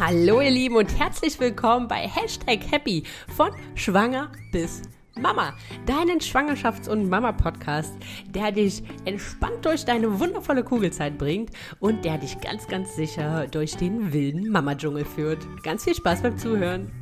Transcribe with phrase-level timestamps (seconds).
[0.00, 3.02] Hallo ihr Lieben und herzlich willkommen bei Hashtag Happy
[3.36, 4.82] von Schwanger bis
[5.16, 5.54] Mama,
[5.86, 7.92] deinen Schwangerschafts- und Mama-Podcast,
[8.28, 11.50] der dich entspannt durch deine wundervolle Kugelzeit bringt
[11.80, 15.44] und der dich ganz, ganz sicher durch den wilden Mama-Dschungel führt.
[15.64, 16.92] Ganz viel Spaß beim Zuhören.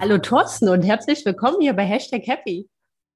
[0.00, 2.68] Hallo Thorsten und herzlich willkommen hier bei Hashtag Happy.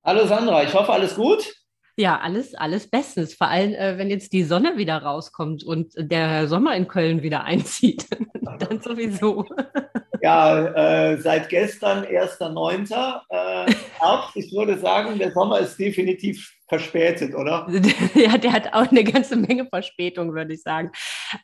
[0.07, 1.55] Hallo Sandra, ich hoffe, alles gut?
[1.97, 3.35] Ja, alles, alles bestens.
[3.35, 7.45] Vor allem, äh, wenn jetzt die Sonne wieder rauskommt und der Sommer in Köln wieder
[7.45, 8.07] einzieht,
[8.59, 9.47] dann sowieso.
[10.23, 12.93] Ja, äh, seit gestern, 1.9.
[13.29, 14.37] Äh, Herbst.
[14.37, 17.67] Ich würde sagen, der Sommer ist definitiv verspätet, oder?
[18.15, 20.93] ja, der hat auch eine ganze Menge Verspätung, würde ich sagen.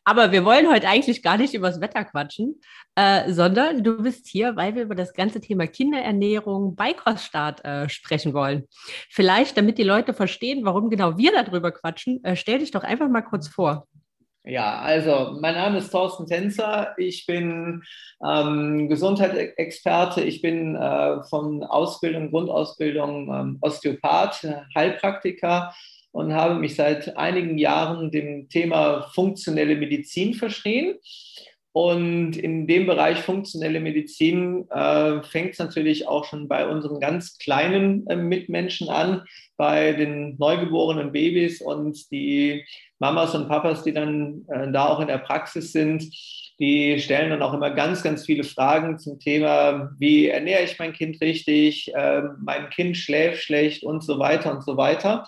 [0.04, 2.60] Aber wir wollen heute eigentlich gar nicht über das Wetter quatschen,
[2.94, 8.32] äh, sondern du bist hier, weil wir über das ganze Thema Kinderernährung, Beikoststart äh, sprechen
[8.32, 8.68] wollen.
[9.10, 13.08] Vielleicht, damit die Leute verstehen, warum genau wir darüber quatschen, äh, stell dich doch einfach
[13.08, 13.88] mal kurz vor.
[14.48, 16.94] Ja, also mein Name ist Thorsten Tänzer.
[16.96, 17.82] Ich bin
[18.26, 20.22] ähm, Gesundheitsexperte.
[20.22, 25.74] Ich bin äh, von Ausbildung, Grundausbildung ähm, Osteopath, Heilpraktiker
[26.12, 30.94] und habe mich seit einigen Jahren dem Thema funktionelle Medizin verschrieben.
[31.72, 37.36] Und in dem Bereich funktionelle Medizin äh, fängt es natürlich auch schon bei unseren ganz
[37.36, 39.24] kleinen äh, Mitmenschen an,
[39.58, 42.64] bei den neugeborenen Babys und die
[42.98, 46.04] Mamas und Papas, die dann äh, da auch in der Praxis sind,
[46.58, 50.92] die stellen dann auch immer ganz, ganz viele Fragen zum Thema, wie ernähre ich mein
[50.92, 55.24] Kind richtig, äh, mein Kind schläft schlecht und so weiter und so weiter.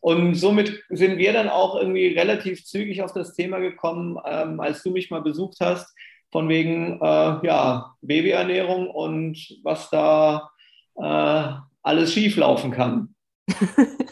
[0.00, 4.82] Und somit sind wir dann auch irgendwie relativ zügig auf das Thema gekommen, ähm, als
[4.82, 5.94] du mich mal besucht hast,
[6.30, 10.50] von wegen äh, ja, Babyernährung und was da
[10.96, 11.52] äh,
[11.82, 13.14] alles schieflaufen kann.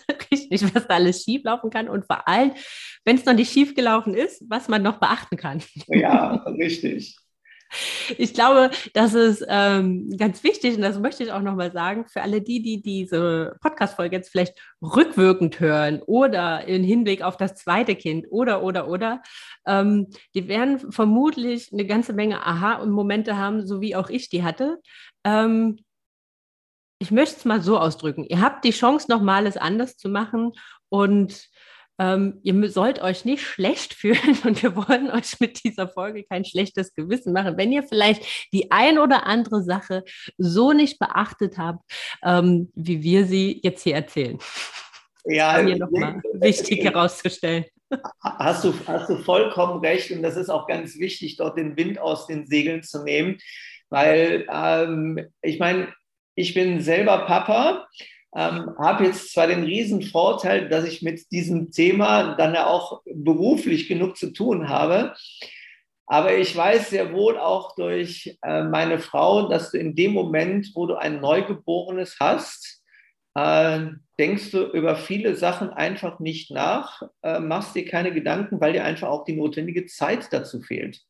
[0.53, 2.53] Richtig, was da alles schieflaufen kann und vor allem,
[3.05, 5.63] wenn es noch nicht schiefgelaufen ist, was man noch beachten kann.
[5.89, 7.17] Ja, richtig.
[8.19, 12.21] Ich glaube, das ist ähm, ganz wichtig und das möchte ich auch nochmal sagen für
[12.21, 17.95] alle die, die diese Podcast-Folge jetzt vielleicht rückwirkend hören oder im Hinblick auf das zweite
[17.95, 19.23] Kind oder, oder, oder.
[19.67, 24.79] Ähm, die werden vermutlich eine ganze Menge Aha-Momente haben, so wie auch ich die hatte.
[25.25, 25.79] Ähm,
[27.03, 28.25] ich möchte es mal so ausdrücken.
[28.29, 30.53] Ihr habt die Chance, nochmal es anders zu machen
[30.89, 31.49] und
[31.99, 36.45] ähm, ihr sollt euch nicht schlecht fühlen und wir wollen euch mit dieser Folge kein
[36.45, 37.59] schlechtes Gewissen machen.
[37.59, 40.05] Wenn ihr vielleicht die ein oder andere Sache
[40.39, 41.83] so nicht beachtet habt,
[42.23, 44.39] ähm, wie wir sie jetzt hier erzählen.
[45.25, 47.65] Ja, hier nochmal wichtig herauszustellen.
[48.23, 51.99] Hast du, hast du vollkommen recht und das ist auch ganz wichtig, dort den Wind
[51.99, 53.39] aus den Segeln zu nehmen,
[53.91, 55.93] weil ähm, ich meine,
[56.35, 57.87] ich bin selber Papa
[58.35, 63.03] ähm, habe jetzt zwar den riesen Vorteil, dass ich mit diesem Thema dann ja auch
[63.05, 65.15] beruflich genug zu tun habe,
[66.07, 70.73] aber ich weiß sehr wohl auch durch äh, meine Frau, dass du in dem Moment,
[70.75, 72.83] wo du ein Neugeborenes hast,
[73.35, 73.87] äh,
[74.19, 78.85] denkst du über viele Sachen einfach nicht nach, äh, machst dir keine Gedanken, weil dir
[78.85, 81.03] einfach auch die notwendige Zeit dazu fehlt.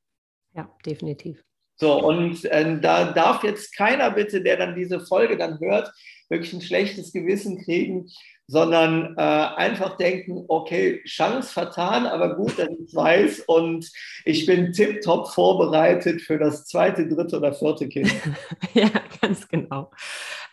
[0.54, 1.42] Ja, definitiv.
[1.82, 5.92] So, und äh, da darf jetzt keiner bitte, der dann diese Folge dann hört,
[6.28, 8.08] wirklich ein schlechtes Gewissen kriegen,
[8.46, 13.90] sondern äh, einfach denken, okay, Chance vertan, aber gut, dass ich weiß und
[14.24, 18.14] ich bin tiptop vorbereitet für das zweite, dritte oder vierte Kind.
[18.74, 18.88] ja,
[19.20, 19.90] ganz genau.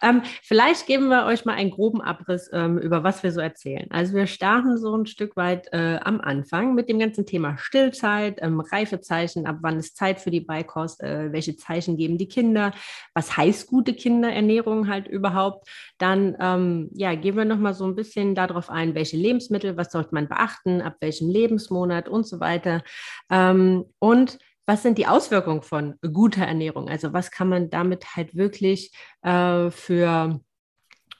[0.01, 3.87] Ähm, vielleicht geben wir euch mal einen groben Abriss, ähm, über was wir so erzählen.
[3.89, 8.39] Also wir starten so ein Stück weit äh, am Anfang mit dem ganzen Thema Stillzeit,
[8.41, 12.71] ähm, Reifezeichen, ab wann ist Zeit für die Beikost, äh, welche Zeichen geben die Kinder,
[13.13, 15.67] was heißt gute Kinderernährung halt überhaupt.
[15.97, 20.13] Dann ähm, ja, gehen wir nochmal so ein bisschen darauf ein, welche Lebensmittel, was sollte
[20.13, 22.83] man beachten, ab welchem Lebensmonat und so weiter.
[23.29, 26.89] Ähm, und was sind die Auswirkungen von guter Ernährung?
[26.89, 28.93] Also was kann man damit halt wirklich
[29.23, 30.39] äh, für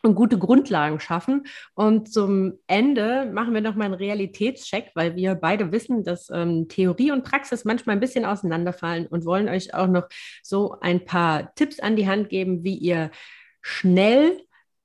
[0.04, 1.48] gute Grundlagen schaffen.
[1.74, 7.12] Und zum Ende machen wir nochmal einen Realitätscheck, weil wir beide wissen, dass ähm, Theorie
[7.12, 10.08] und Praxis manchmal ein bisschen auseinanderfallen und wollen euch auch noch
[10.44, 13.10] so ein paar Tipps an die Hand geben, wie ihr
[13.62, 14.40] schnell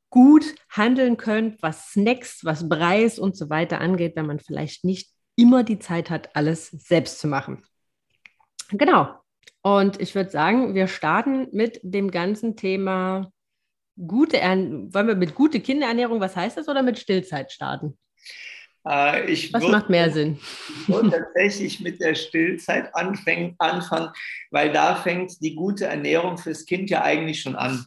[0.09, 5.11] gut handeln könnt, was Snacks, was Preis und so weiter angeht, wenn man vielleicht nicht
[5.37, 7.62] immer die Zeit hat, alles selbst zu machen.
[8.71, 9.15] Genau.
[9.63, 13.31] Und ich würde sagen, wir starten mit dem ganzen Thema
[13.97, 14.39] gute.
[14.39, 17.97] Wollen wir mit gute Kinderernährung, was heißt das, oder mit Stillzeit starten?
[18.87, 20.39] Äh, ich was macht mehr Sinn?
[20.69, 24.11] Ich würde tatsächlich mit der Stillzeit anfangen, anfangen,
[24.51, 27.87] weil da fängt die gute Ernährung fürs Kind ja eigentlich schon an.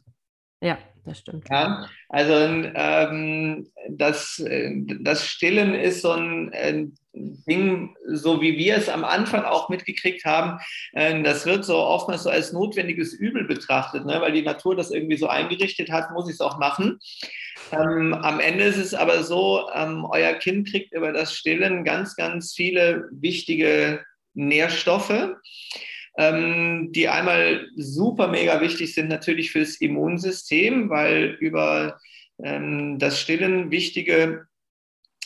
[0.62, 1.48] Ja, das stimmt.
[1.50, 4.44] Ja, also ähm, das,
[5.02, 10.24] das Stillen ist so ein, ein, Ding, so wie wir es am Anfang auch mitgekriegt
[10.24, 10.60] haben,
[10.94, 14.22] äh, das wird so oftmals so als notwendiges Übel betrachtet, ne?
[14.22, 17.00] weil die Natur das irgendwie so eingerichtet hat, muss ich es auch machen.
[17.72, 22.16] Ähm, am Ende ist es aber so, ähm, euer Kind kriegt über das Stillen ganz,
[22.16, 25.32] ganz viele wichtige Nährstoffe
[26.18, 32.00] ähm, die einmal super mega wichtig sind natürlich fürs Immunsystem, weil über
[32.44, 34.48] ähm, das Stillen wichtige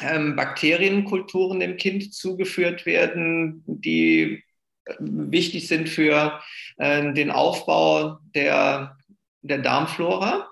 [0.01, 4.43] ähm, Bakterienkulturen dem Kind zugeführt werden, die
[4.85, 6.41] äh, wichtig sind für
[6.77, 8.97] äh, den Aufbau der,
[9.41, 10.49] der Darmflora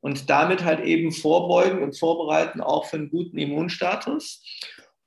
[0.00, 4.44] und damit halt eben vorbeugen und vorbereiten auch für einen guten Immunstatus.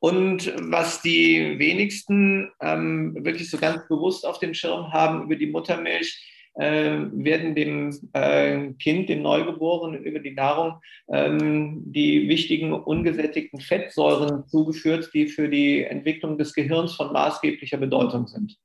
[0.02, 5.46] Und was die wenigsten ähm, wirklich so ganz bewusst auf dem Schirm haben über die
[5.46, 13.62] Muttermilch, äh, werden dem äh, Kind, dem Neugeborenen, über die Nahrung ähm, die wichtigen ungesättigten
[13.62, 18.58] Fettsäuren zugeführt, die für die Entwicklung des Gehirns von maßgeblicher Bedeutung sind.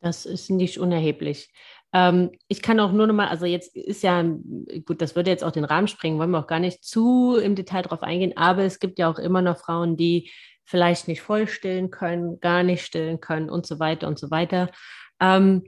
[0.00, 1.50] Das ist nicht unerheblich.
[1.92, 5.42] Ähm, ich kann auch nur noch mal, also jetzt ist ja, gut, das würde jetzt
[5.42, 8.62] auch den Rahmen sprengen, wollen wir auch gar nicht zu im Detail darauf eingehen, aber
[8.62, 10.30] es gibt ja auch immer noch Frauen, die
[10.64, 14.70] vielleicht nicht voll stillen können, gar nicht stillen können und so weiter und so weiter.
[15.18, 15.64] Ähm,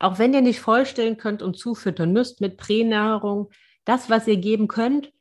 [0.00, 3.50] auch wenn ihr nicht voll stillen könnt und zufüttern müsst mit Pränahrung,
[3.84, 5.12] das, was ihr geben könnt,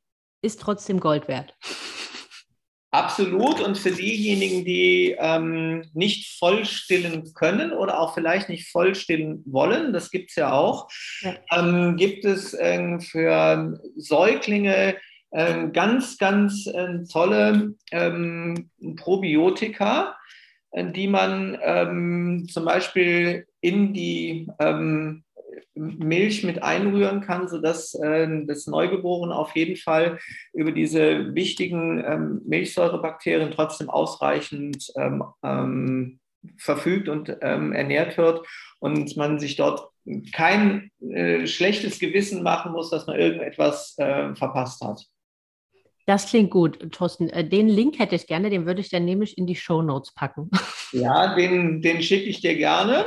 [0.41, 1.53] ist trotzdem Gold wert.
[2.91, 3.62] Absolut.
[3.62, 9.44] Und für diejenigen, die ähm, nicht voll stillen können oder auch vielleicht nicht voll stillen
[9.45, 10.89] wollen, das gibt es ja auch,
[11.21, 11.36] ja.
[11.51, 14.95] Ähm, gibt es äh, für Säuglinge
[15.31, 20.15] äh, ganz, ganz äh, tolle ähm, Probiotika,
[20.71, 25.24] äh, die man ähm, zum Beispiel in die ähm,
[25.80, 30.20] Milch mit einrühren kann, sodass äh, das Neugeborene auf jeden Fall
[30.54, 36.20] über diese wichtigen ähm, Milchsäurebakterien trotzdem ausreichend ähm, ähm,
[36.58, 38.46] verfügt und ähm, ernährt wird
[38.80, 39.90] und man sich dort
[40.34, 45.06] kein äh, schlechtes Gewissen machen muss, dass man irgendetwas äh, verpasst hat.
[46.06, 47.30] Das klingt gut, Thorsten.
[47.30, 50.14] Äh, den Link hätte ich gerne, den würde ich dann nämlich in die Show Notes
[50.14, 50.50] packen.
[50.92, 53.06] Ja, den, den schicke ich dir gerne.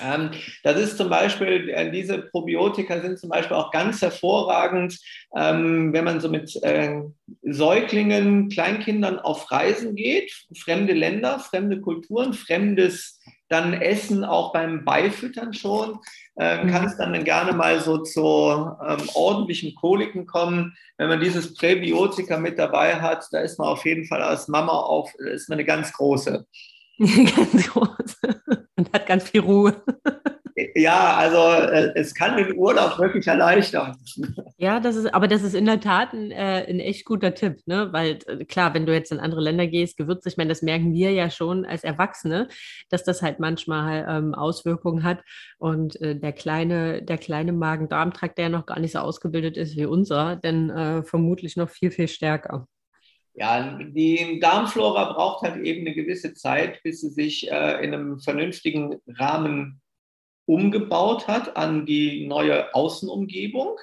[0.00, 0.30] Ähm,
[0.62, 4.98] das ist zum Beispiel, äh, diese Probiotika sind zum Beispiel auch ganz hervorragend,
[5.34, 7.00] ähm, wenn man so mit äh,
[7.42, 15.52] Säuglingen, Kleinkindern auf Reisen geht, fremde Länder, fremde Kulturen, fremdes dann Essen auch beim Beifüttern
[15.54, 16.00] schon,
[16.34, 20.76] äh, kann es dann gerne mal so zu ähm, ordentlichen Koliken kommen.
[20.96, 24.72] Wenn man dieses Präbiotika mit dabei hat, da ist man auf jeden Fall als Mama
[24.72, 26.44] auf, ist man eine ganz große.
[27.36, 28.16] ganz groß
[28.76, 29.82] und hat ganz viel Ruhe.
[30.74, 31.36] Ja, also
[31.70, 33.94] äh, es kann den Urlaub wirklich erleichtern.
[34.56, 37.58] Ja, das ist, aber das ist in der Tat ein, äh, ein echt guter Tipp,
[37.66, 37.92] ne?
[37.92, 40.94] Weil äh, klar, wenn du jetzt in andere Länder gehst, Gewürze, ich meine, das merken
[40.94, 42.48] wir ja schon als Erwachsene,
[42.88, 45.22] dass das halt manchmal ähm, Auswirkungen hat.
[45.58, 49.84] Und äh, der kleine, der kleine Magen-Darm-Trakt, der noch gar nicht so ausgebildet ist wie
[49.84, 52.66] unser, denn äh, vermutlich noch viel, viel stärker.
[53.38, 58.18] Ja, die Darmflora braucht halt eben eine gewisse Zeit, bis sie sich äh, in einem
[58.18, 59.82] vernünftigen Rahmen
[60.46, 63.76] umgebaut hat an die neue Außenumgebung.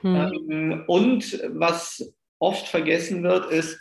[0.00, 0.16] Hm.
[0.16, 3.78] Ähm, und was oft vergessen wird, ist,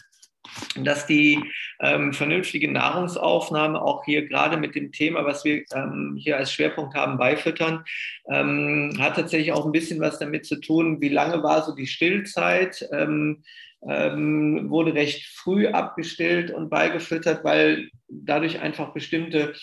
[0.76, 1.42] dass die
[1.82, 6.96] ähm, vernünftige Nahrungsaufnahme auch hier gerade mit dem Thema, was wir ähm, hier als Schwerpunkt
[6.96, 7.84] haben, beifüttern,
[8.30, 11.88] ähm, hat tatsächlich auch ein bisschen was damit zu tun, wie lange war so die
[11.88, 13.44] Stillzeit, ähm,
[13.88, 19.54] ähm, wurde recht früh abgestillt und beigefüttert, weil dadurch einfach bestimmte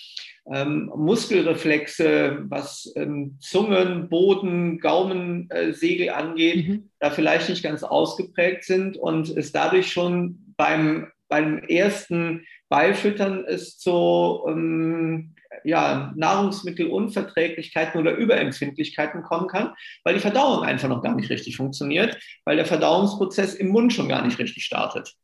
[0.50, 6.90] ähm, Muskelreflexe, was ähm, Zungen, Boden, Gaumensegel äh, angeht, mhm.
[7.00, 13.78] da vielleicht nicht ganz ausgeprägt sind und es dadurch schon beim, beim ersten Beifüttern es
[13.78, 21.30] zu ähm, ja, Nahrungsmittelunverträglichkeiten oder Überempfindlichkeiten kommen kann, weil die Verdauung einfach noch gar nicht
[21.30, 25.14] richtig funktioniert, weil der Verdauungsprozess im Mund schon gar nicht richtig startet.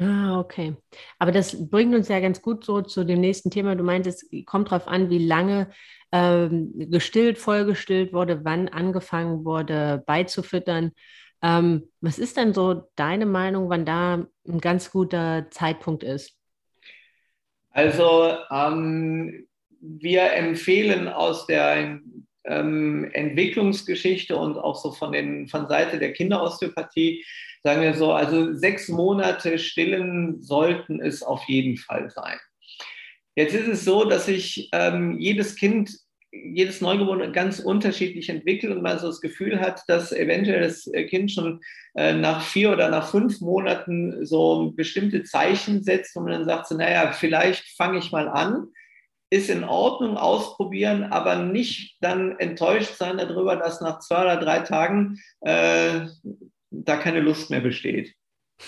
[0.00, 0.74] Ah, okay.
[1.18, 3.74] Aber das bringt uns ja ganz gut so zu dem nächsten Thema.
[3.76, 5.70] Du meintest, kommt darauf an, wie lange
[6.12, 10.92] ähm, gestillt, vollgestillt wurde, wann angefangen wurde beizufüttern.
[11.42, 16.36] Ähm, was ist denn so deine Meinung, wann da ein ganz guter Zeitpunkt ist?
[17.70, 19.46] Also ähm,
[19.80, 22.00] wir empfehlen aus der
[22.44, 27.24] ähm, Entwicklungsgeschichte und auch so von, den, von Seite der Kinderosteopathie,
[27.62, 32.38] sagen wir so, also sechs Monate stillen sollten es auf jeden Fall sein.
[33.34, 35.90] Jetzt ist es so, dass sich ähm, jedes Kind
[36.32, 41.30] jedes Neugeborene ganz unterschiedlich entwickelt und man so das Gefühl hat, dass eventuell das Kind
[41.30, 41.60] schon
[41.94, 46.68] äh, nach vier oder nach fünf Monaten so bestimmte Zeichen setzt, wo man dann sagt,
[46.68, 48.68] so, naja, vielleicht fange ich mal an,
[49.30, 54.60] ist in Ordnung, ausprobieren, aber nicht dann enttäuscht sein darüber, dass nach zwei oder drei
[54.60, 56.06] Tagen äh,
[56.70, 58.14] da keine Lust mehr besteht.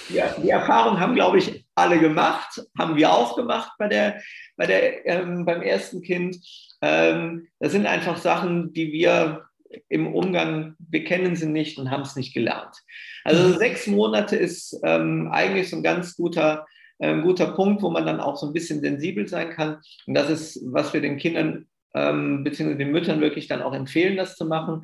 [0.08, 4.20] Ja, die Erfahrung haben, glaube ich, alle gemacht, haben wir auch gemacht bei der,
[4.56, 6.36] bei der, ähm, beim ersten Kind.
[6.82, 9.44] Ähm, das sind einfach Sachen, die wir
[9.88, 12.76] im Umgang, wir kennen sie nicht und haben es nicht gelernt.
[13.24, 13.58] Also mhm.
[13.58, 16.66] sechs Monate ist ähm, eigentlich so ein ganz guter,
[16.98, 19.78] äh, guter Punkt, wo man dann auch so ein bisschen sensibel sein kann.
[20.06, 22.74] Und das ist, was wir den Kindern ähm, bzw.
[22.74, 24.82] den Müttern wirklich dann auch empfehlen, das zu machen.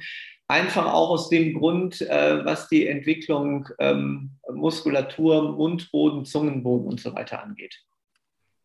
[0.51, 7.15] Einfach auch aus dem Grund, äh, was die Entwicklung ähm, Muskulatur, Mundboden, Zungenboden und so
[7.15, 7.81] weiter angeht.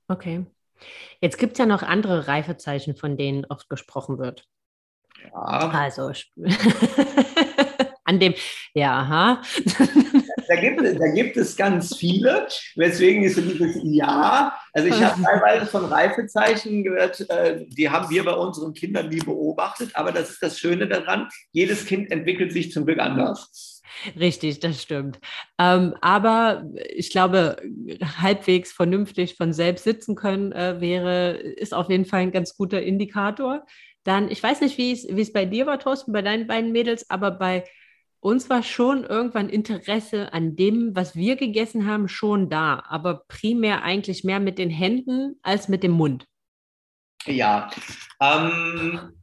[0.07, 0.47] Okay.
[1.21, 4.47] Jetzt gibt es ja noch andere Reifezeichen, von denen oft gesprochen wird.
[5.23, 5.69] Ja.
[5.69, 6.11] Also
[8.03, 8.33] an dem,
[8.73, 9.41] ja, aha.
[10.47, 14.55] Da gibt, da gibt es ganz viele, weswegen ist so dieses Ja.
[14.73, 19.19] Also ich habe teilweise von Reifezeichen gehört, äh, die haben wir bei unseren Kindern nie
[19.19, 23.81] beobachtet, aber das ist das Schöne daran, jedes Kind entwickelt sich zum Glück anders.
[24.19, 25.19] Richtig, das stimmt.
[25.59, 27.57] Ähm, aber ich glaube,
[28.21, 32.81] halbwegs vernünftig von selbst sitzen können äh, wäre, ist auf jeden Fall ein ganz guter
[32.81, 33.65] Indikator.
[34.03, 37.31] Dann, ich weiß nicht, wie es bei dir war, Thorsten, bei deinen beiden Mädels, aber
[37.31, 37.63] bei
[38.19, 43.83] uns war schon irgendwann Interesse an dem, was wir gegessen haben, schon da, aber primär
[43.83, 46.25] eigentlich mehr mit den Händen als mit dem Mund.
[47.25, 47.69] Ja,
[48.21, 49.13] ähm,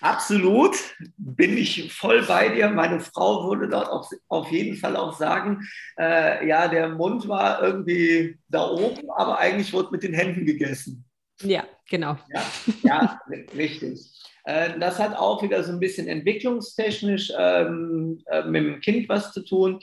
[0.00, 0.76] absolut
[1.16, 2.68] bin ich voll bei dir.
[2.70, 5.66] Meine Frau würde dort auf, auf jeden Fall auch sagen,
[5.98, 11.04] äh, ja, der Mund war irgendwie da oben, aber eigentlich wurde mit den Händen gegessen.
[11.42, 12.16] Ja, genau.
[12.32, 12.42] Ja,
[12.82, 13.20] ja
[13.54, 14.10] richtig.
[14.46, 19.32] Äh, das hat auch wieder so ein bisschen entwicklungstechnisch ähm, äh, mit dem Kind was
[19.32, 19.80] zu tun.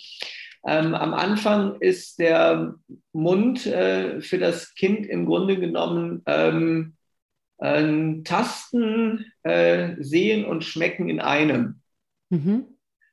[0.65, 2.75] Ähm, am Anfang ist der
[3.12, 6.96] Mund äh, für das Kind im Grunde genommen ähm,
[8.25, 11.79] Tasten, äh, Sehen und Schmecken in einem.
[12.29, 12.65] Mhm.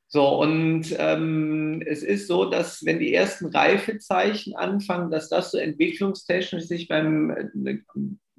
[0.07, 5.57] So, und ähm, es ist so, dass wenn die ersten Reifezeichen anfangen, dass das so
[5.57, 7.29] entwicklungstechnisch sich beim
[7.65, 7.77] äh,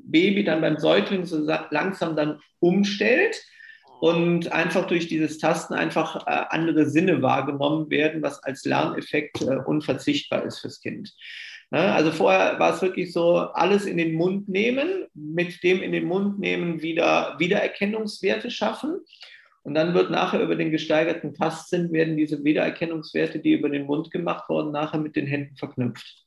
[0.05, 1.39] Baby dann beim Säugling so
[1.71, 3.41] langsam dann umstellt
[4.01, 9.59] und einfach durch dieses Tasten einfach äh, andere Sinne wahrgenommen werden, was als Lerneffekt äh,
[9.65, 11.15] unverzichtbar ist fürs Kind.
[11.71, 11.79] Ne?
[11.79, 16.07] Also vorher war es wirklich so, alles in den Mund nehmen, mit dem in den
[16.07, 19.01] Mund nehmen wieder Wiedererkennungswerte schaffen.
[19.63, 24.11] Und dann wird nachher über den gesteigerten Tastsinn werden diese Wiedererkennungswerte, die über den Mund
[24.11, 26.27] gemacht wurden, nachher mit den Händen verknüpft.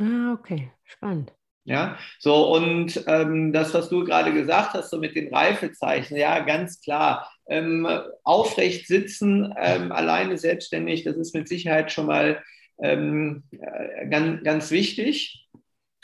[0.00, 1.32] Ah, okay, spannend.
[1.66, 6.40] Ja, so und ähm, das, was du gerade gesagt hast, so mit den Reifezeichen, ja,
[6.40, 7.30] ganz klar.
[7.46, 7.86] Ähm,
[8.22, 12.42] aufrecht sitzen, ähm, alleine selbstständig, das ist mit Sicherheit schon mal
[12.82, 15.46] ähm, äh, ganz, ganz wichtig.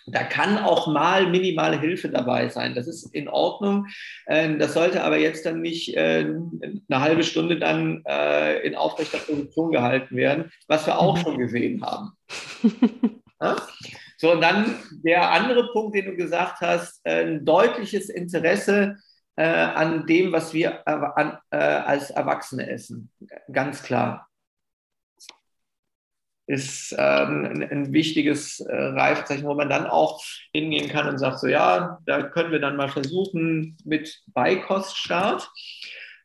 [0.06, 2.74] Da kann auch mal minimale Hilfe dabei sein.
[2.74, 3.86] Das ist in Ordnung.
[4.26, 6.26] Ähm, das sollte aber jetzt dann nicht äh,
[6.88, 11.22] eine halbe Stunde dann äh, in aufrechter Position gehalten werden, was wir auch mhm.
[11.22, 12.12] schon gesehen haben.
[13.42, 13.56] Ja?
[14.20, 18.96] So, und dann der andere Punkt, den du gesagt hast, äh, ein deutliches Interesse
[19.36, 23.10] äh, an dem, was wir äh, an, äh, als Erwachsene essen.
[23.50, 24.28] Ganz klar.
[26.46, 30.22] Ist ähm, ein, ein, wichtiges äh, Reifzeichen, wo man dann auch
[30.52, 35.50] hingehen kann und sagt, so ja, da können wir dann mal versuchen mit Beikoststart.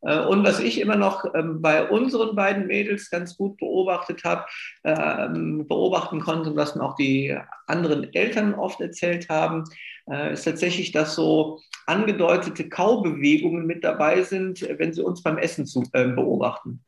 [0.06, 4.46] Äh, und was ich immer noch ähm, bei unseren beiden Mädels ganz gut beobachtet habe,
[4.84, 9.64] ähm, beobachten konnte und was mir auch die anderen Eltern oft erzählt haben,
[10.10, 15.66] äh, ist tatsächlich, dass so angedeutete Kaubewegungen mit dabei sind, wenn sie uns beim Essen
[15.66, 16.84] zu, äh, beobachten.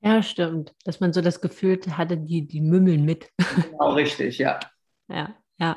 [0.00, 0.74] Ja, stimmt.
[0.84, 3.30] Dass man so das Gefühl hatte, die, die mümmeln mit.
[3.70, 4.60] Genau, richtig, ja.
[5.08, 5.76] Ja, ja.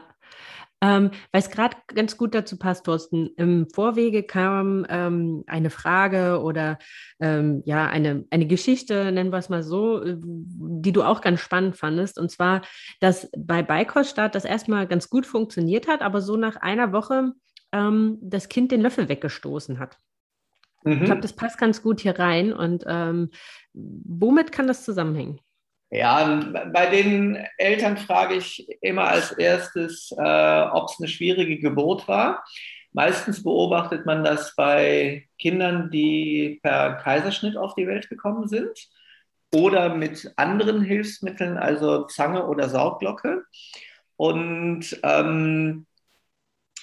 [0.82, 3.32] Ähm, Weil es gerade ganz gut dazu passt, Thorsten.
[3.36, 6.78] Im Vorwege kam ähm, eine Frage oder
[7.20, 11.42] ähm, ja, eine, eine Geschichte, nennen wir es mal so, äh, die du auch ganz
[11.42, 12.18] spannend fandest.
[12.18, 12.62] Und zwar,
[13.02, 17.34] dass bei Beikoststart das erstmal ganz gut funktioniert hat, aber so nach einer Woche
[17.74, 19.98] ähm, das Kind den Löffel weggestoßen hat.
[20.84, 20.94] Mhm.
[20.94, 22.54] Ich glaube, das passt ganz gut hier rein.
[22.54, 23.32] Und ähm,
[23.74, 25.42] womit kann das zusammenhängen?
[25.92, 26.40] Ja,
[26.72, 32.44] bei den Eltern frage ich immer als erstes, äh, ob es eine schwierige Geburt war.
[32.92, 38.88] Meistens beobachtet man das bei Kindern, die per Kaiserschnitt auf die Welt gekommen sind
[39.54, 43.44] oder mit anderen Hilfsmitteln, also Zange oder Saugglocke.
[44.16, 45.88] Und ähm,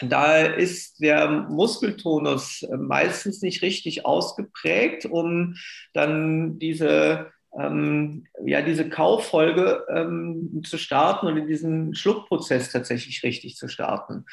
[0.01, 5.57] da ist der Muskeltonus meistens nicht richtig ausgeprägt, um
[5.93, 13.57] dann diese, ähm, ja, diese Kauffolge ähm, zu starten und in diesen Schluckprozess tatsächlich richtig
[13.57, 14.25] zu starten.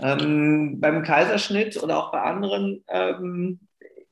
[0.00, 3.60] Ähm, beim Kaiserschnitt oder auch bei anderen ähm,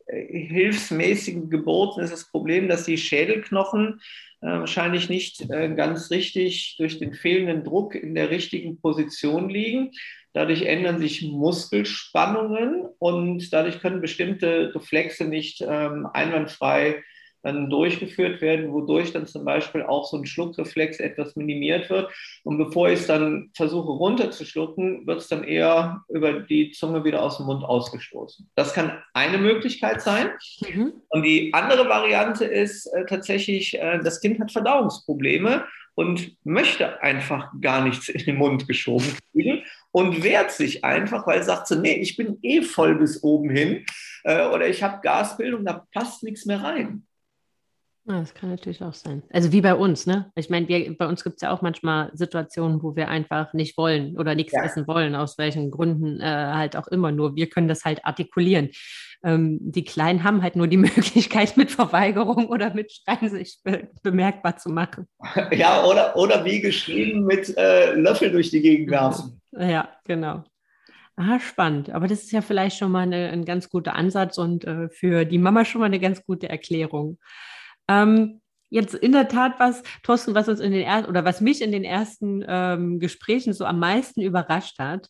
[0.06, 4.00] hilfsmäßigen Geburten ist das Problem, dass die Schädelknochen
[4.40, 9.92] äh, wahrscheinlich nicht äh, ganz richtig durch den fehlenden Druck in der richtigen Position liegen.
[10.32, 17.02] Dadurch ändern sich Muskelspannungen und dadurch können bestimmte Reflexe nicht ähm, einwandfrei
[17.44, 22.10] dann durchgeführt werden, wodurch dann zum Beispiel auch so ein Schluckreflex etwas minimiert wird.
[22.42, 27.22] Und bevor ich es dann versuche runterzuschlucken, wird es dann eher über die Zunge wieder
[27.22, 28.50] aus dem Mund ausgestoßen.
[28.54, 30.30] Das kann eine Möglichkeit sein.
[30.66, 30.94] Mhm.
[31.10, 37.52] Und die andere Variante ist äh, tatsächlich, äh, das Kind hat Verdauungsprobleme und möchte einfach
[37.60, 41.94] gar nichts in den Mund geschoben kriegen und wehrt sich einfach, weil sagt so, nee,
[41.94, 43.84] ich bin eh voll bis oben hin
[44.24, 47.06] äh, oder ich habe Gasbildung, da passt nichts mehr rein.
[48.06, 49.22] Ja, das kann natürlich auch sein.
[49.32, 50.30] Also wie bei uns, ne?
[50.34, 54.18] Ich meine, bei uns gibt es ja auch manchmal Situationen, wo wir einfach nicht wollen
[54.18, 54.62] oder nichts ja.
[54.62, 57.12] essen wollen, aus welchen Gründen äh, halt auch immer.
[57.12, 58.68] Nur wir können das halt artikulieren.
[59.24, 63.88] Ähm, die Kleinen haben halt nur die Möglichkeit, mit Verweigerung oder mit Schreien sich be
[64.02, 65.08] bemerkbar zu machen.
[65.52, 69.40] Ja, oder, oder wie geschrieben mit äh, Löffel durch die Gegend werfen.
[69.56, 70.42] Ja, genau.
[71.16, 71.90] Ah, spannend.
[71.90, 75.24] Aber das ist ja vielleicht schon mal eine, ein ganz guter Ansatz und äh, für
[75.24, 77.18] die Mama schon mal eine ganz gute Erklärung.
[77.88, 81.62] Ähm, jetzt in der Tat was, Thorsten, was uns in den ersten oder was mich
[81.62, 85.08] in den ersten ähm, Gesprächen so am meisten überrascht hat.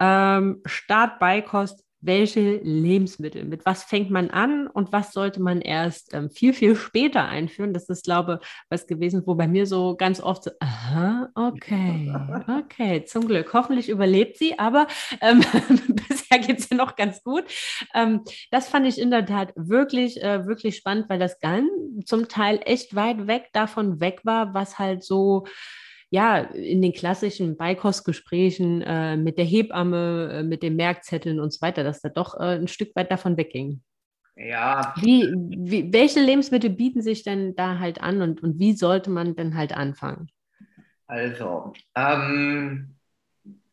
[0.00, 6.30] Ähm, Startbeikost welche Lebensmittel, mit was fängt man an und was sollte man erst ähm,
[6.30, 7.72] viel, viel später einführen.
[7.72, 12.12] Das ist, glaube ich, was gewesen, wo bei mir so ganz oft so, aha, okay,
[12.60, 13.52] okay, zum Glück.
[13.54, 14.88] Hoffentlich überlebt sie, aber
[15.20, 15.40] ähm,
[16.08, 17.44] bisher geht es ja noch ganz gut.
[17.94, 21.68] Ähm, das fand ich in der Tat wirklich, äh, wirklich spannend, weil das Gan
[22.04, 25.44] zum Teil echt weit weg davon weg war, was halt so
[26.12, 31.62] ja, in den klassischen Beikostgesprächen äh, mit der Hebamme, äh, mit den Merkzetteln und so
[31.62, 33.82] weiter, dass da doch äh, ein Stück weit davon wegging.
[34.36, 34.94] Ja.
[35.00, 39.36] Wie, wie, welche Lebensmittel bieten sich denn da halt an und, und wie sollte man
[39.36, 40.28] denn halt anfangen?
[41.06, 42.94] Also, ähm,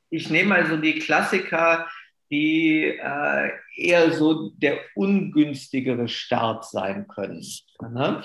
[0.09, 1.89] ich nehme also die Klassiker,
[2.31, 7.43] die äh, eher so der ungünstigere Start sein können.
[7.81, 8.23] Ne?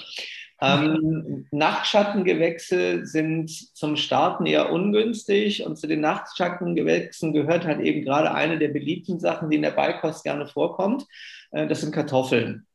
[0.65, 8.33] Ähm, Nachtschattengewächse sind zum Starten eher ungünstig und zu den Nachtschattengewächsen gehört halt eben gerade
[8.33, 11.07] eine der beliebten Sachen, die in der Beikost gerne vorkommt.
[11.51, 12.67] Äh, das sind Kartoffeln.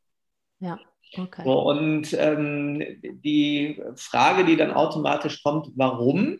[0.60, 0.78] Ja.
[1.16, 1.42] Okay.
[1.44, 6.38] So, und ähm, die Frage, die dann automatisch kommt, warum,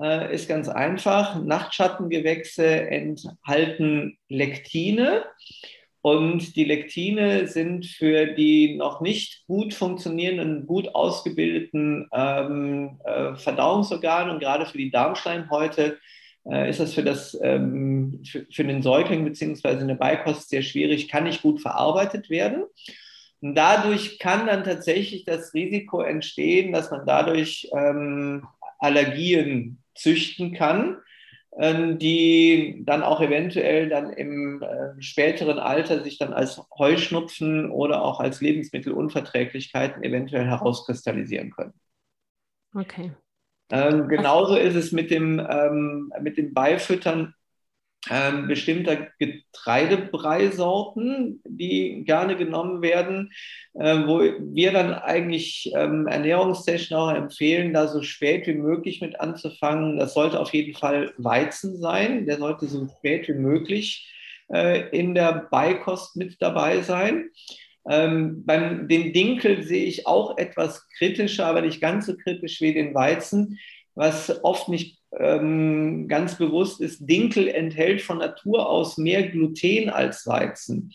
[0.00, 1.42] äh, ist ganz einfach.
[1.42, 5.24] Nachtschattengewächse enthalten Lektine.
[6.02, 14.32] Und die Lektine sind für die noch nicht gut funktionierenden, gut ausgebildeten ähm, äh, Verdauungsorgane
[14.32, 15.98] und gerade für die Darmschleimhäute
[16.50, 21.06] äh, ist das für, das ähm, für, für, den Säugling beziehungsweise eine Beikost sehr schwierig,
[21.06, 22.64] kann nicht gut verarbeitet werden.
[23.40, 28.44] Und dadurch kann dann tatsächlich das Risiko entstehen, dass man dadurch ähm,
[28.80, 30.96] Allergien züchten kann
[31.98, 38.20] die dann auch eventuell dann im äh, späteren Alter sich dann als Heuschnupfen oder auch
[38.20, 41.74] als Lebensmittelunverträglichkeiten eventuell herauskristallisieren können.
[42.74, 43.12] Okay.
[43.70, 47.34] Ähm, genauso ist es mit dem, ähm, mit dem Beifüttern
[48.10, 53.30] ähm, bestimmter Getreidebreisorten, die gerne genommen werden,
[53.74, 59.20] äh, wo wir dann eigentlich ähm, ernährungstechnisch auch empfehlen, da so spät wie möglich mit
[59.20, 59.98] anzufangen.
[59.98, 62.26] Das sollte auf jeden Fall Weizen sein.
[62.26, 64.12] Der sollte so spät wie möglich
[64.52, 67.30] äh, in der Beikost mit dabei sein.
[67.88, 72.74] Ähm, beim den Dinkel sehe ich auch etwas kritischer, aber nicht ganz so kritisch wie
[72.74, 73.58] den Weizen,
[73.94, 80.26] was oft nicht ähm, ganz bewusst ist, Dinkel enthält von Natur aus mehr Gluten als
[80.26, 80.92] Weizen.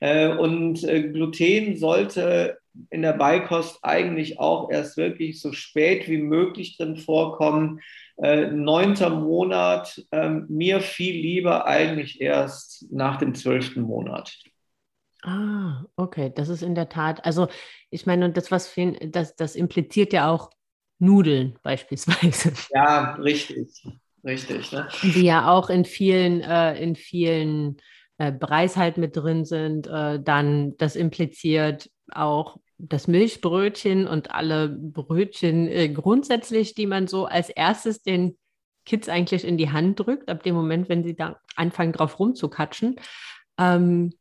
[0.00, 2.58] Äh, und äh, Gluten sollte
[2.90, 7.80] in der Beikost eigentlich auch erst wirklich so spät wie möglich drin vorkommen.
[8.18, 14.36] Äh, neunter Monat, äh, mir viel lieber eigentlich erst nach dem zwölften Monat.
[15.22, 17.48] Ah, okay, das ist in der Tat, also
[17.90, 18.72] ich meine, und das, was
[19.10, 20.50] das, das impliziert ja auch
[20.98, 22.52] Nudeln beispielsweise.
[22.74, 23.84] Ja, richtig,
[24.24, 24.72] richtig.
[24.72, 24.88] Ne?
[25.02, 27.76] Die ja auch in vielen, äh, in vielen
[28.18, 29.86] äh, Preis halt mit drin sind.
[29.86, 37.26] Äh, dann, das impliziert auch das Milchbrötchen und alle Brötchen äh, grundsätzlich, die man so
[37.26, 38.36] als erstes den
[38.84, 42.96] Kids eigentlich in die Hand drückt, ab dem Moment, wenn sie da anfangen, drauf rumzukatschen.
[43.58, 44.12] Ähm,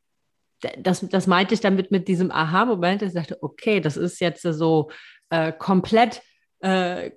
[0.79, 3.01] das, das meinte ich damit mit diesem Aha-Moment.
[3.01, 4.89] Ich dachte, okay, das ist jetzt so
[5.29, 6.21] äh, komplett
[6.65, 7.11] äh,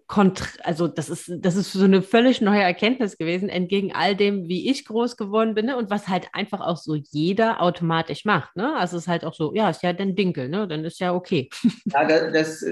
[0.62, 4.68] also das ist, das ist so eine völlig neue Erkenntnis gewesen, entgegen all dem, wie
[4.68, 5.78] ich groß geworden bin ne?
[5.78, 8.56] und was halt einfach auch so jeder automatisch macht.
[8.56, 8.76] Ne?
[8.76, 10.68] Also es ist halt auch so, ja, ist ja dann Dinkel, ne?
[10.68, 11.48] dann ist ja okay.
[11.86, 12.62] Ja, das, das,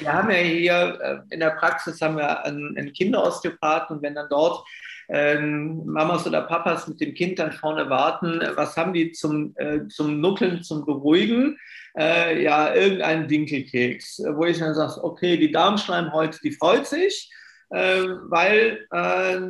[0.00, 4.16] wir haben ja hier äh, in der Praxis haben wir einen, einen Kinderosteopathen und wenn
[4.16, 4.66] dann dort
[5.08, 9.86] ähm, Mamas oder Papas mit dem Kind dann vorne warten, was haben die zum, äh,
[9.88, 11.58] zum Nuckeln, zum Beruhigen?
[11.98, 17.30] äh, ja, irgendeinen Dinkelkeks, wo ich dann sage, okay, die Darmschleimhäute, die freut sich,
[17.70, 19.40] äh, weil äh,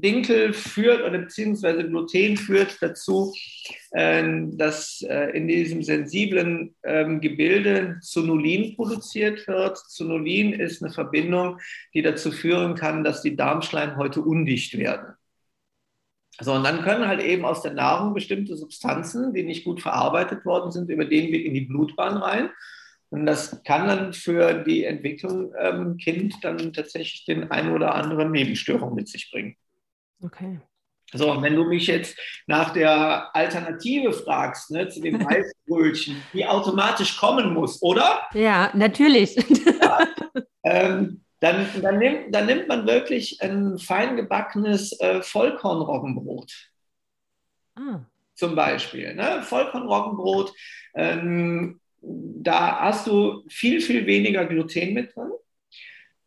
[0.00, 3.34] Dinkel führt oder beziehungsweise Gluten führt dazu,
[3.90, 9.76] äh, dass äh, in diesem sensiblen ähm, Gebilde Zonulin produziert wird.
[9.76, 11.58] Zonulin ist eine Verbindung,
[11.92, 15.14] die dazu führen kann, dass die Darmschleimhäute undicht werden.
[16.40, 20.46] So, und dann können halt eben aus der Nahrung bestimmte Substanzen, die nicht gut verarbeitet
[20.46, 22.50] worden sind, über den Weg in die Blutbahn rein.
[23.10, 28.30] Und das kann dann für die Entwicklung ähm, Kind dann tatsächlich den ein oder anderen
[28.30, 29.54] Nebenstörung mit sich bringen.
[30.22, 30.60] Okay.
[31.14, 36.46] So, und wenn du mich jetzt nach der Alternative fragst, ne, zu dem Weißbrötchen, die
[36.46, 38.22] automatisch kommen muss, oder?
[38.34, 39.36] Ja, natürlich.
[39.82, 40.06] Ja,
[40.64, 46.52] ähm, dann, dann, nimmt, dann nimmt man wirklich ein fein gebackenes äh, Vollkornroggenbrot.
[47.74, 48.00] Ah.
[48.36, 49.12] Zum Beispiel.
[49.14, 49.42] Ne?
[49.42, 50.52] Vollkornroggenbrot,
[50.94, 55.32] ähm, da hast du viel, viel weniger Gluten mit drin.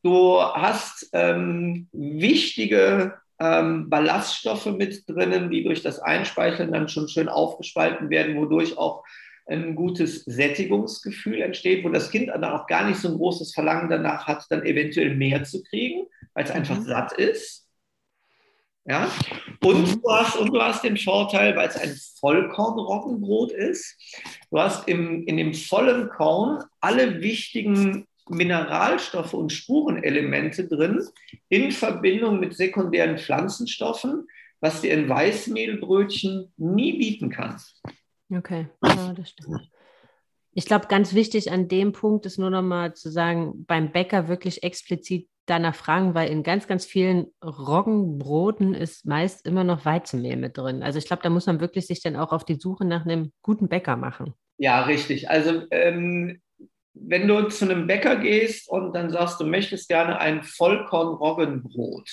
[0.04, 7.30] Du hast ähm, wichtige ähm, Ballaststoffe mit drinnen, die durch das Einspeicheln dann schon schön
[7.30, 9.04] aufgespalten werden, wodurch auch
[9.48, 13.90] ein gutes Sättigungsgefühl entsteht, wo das Kind dann auch gar nicht so ein großes Verlangen
[13.90, 16.56] danach hat, dann eventuell mehr zu kriegen, weil es mhm.
[16.58, 17.68] einfach satt ist.
[18.86, 19.10] Ja?
[19.64, 20.02] Und, mhm.
[20.02, 23.96] du hast, und du hast den Vorteil, weil es ein Vollkornroggenbrot ist,
[24.50, 31.04] du hast im, in dem vollen Korn alle wichtigen Mineralstoffe und Spurenelemente drin
[31.50, 34.28] in Verbindung mit sekundären Pflanzenstoffen,
[34.60, 37.58] was dir in Weißmehlbrötchen nie bieten kann.
[38.32, 39.70] Okay, ja, das stimmt.
[40.54, 44.64] Ich glaube, ganz wichtig an dem Punkt ist nur nochmal zu sagen, beim Bäcker wirklich
[44.64, 50.58] explizit danach fragen, weil in ganz, ganz vielen Roggenbroten ist meist immer noch Weizenmehl mit
[50.58, 50.82] drin.
[50.82, 53.32] Also ich glaube, da muss man wirklich sich dann auch auf die Suche nach einem
[53.42, 54.34] guten Bäcker machen.
[54.58, 55.30] Ja, richtig.
[55.30, 56.42] Also ähm,
[56.96, 62.10] wenn du zu einem Bäcker gehst und dann sagst, du möchtest gerne ein Vollkorn-Roggenbrot,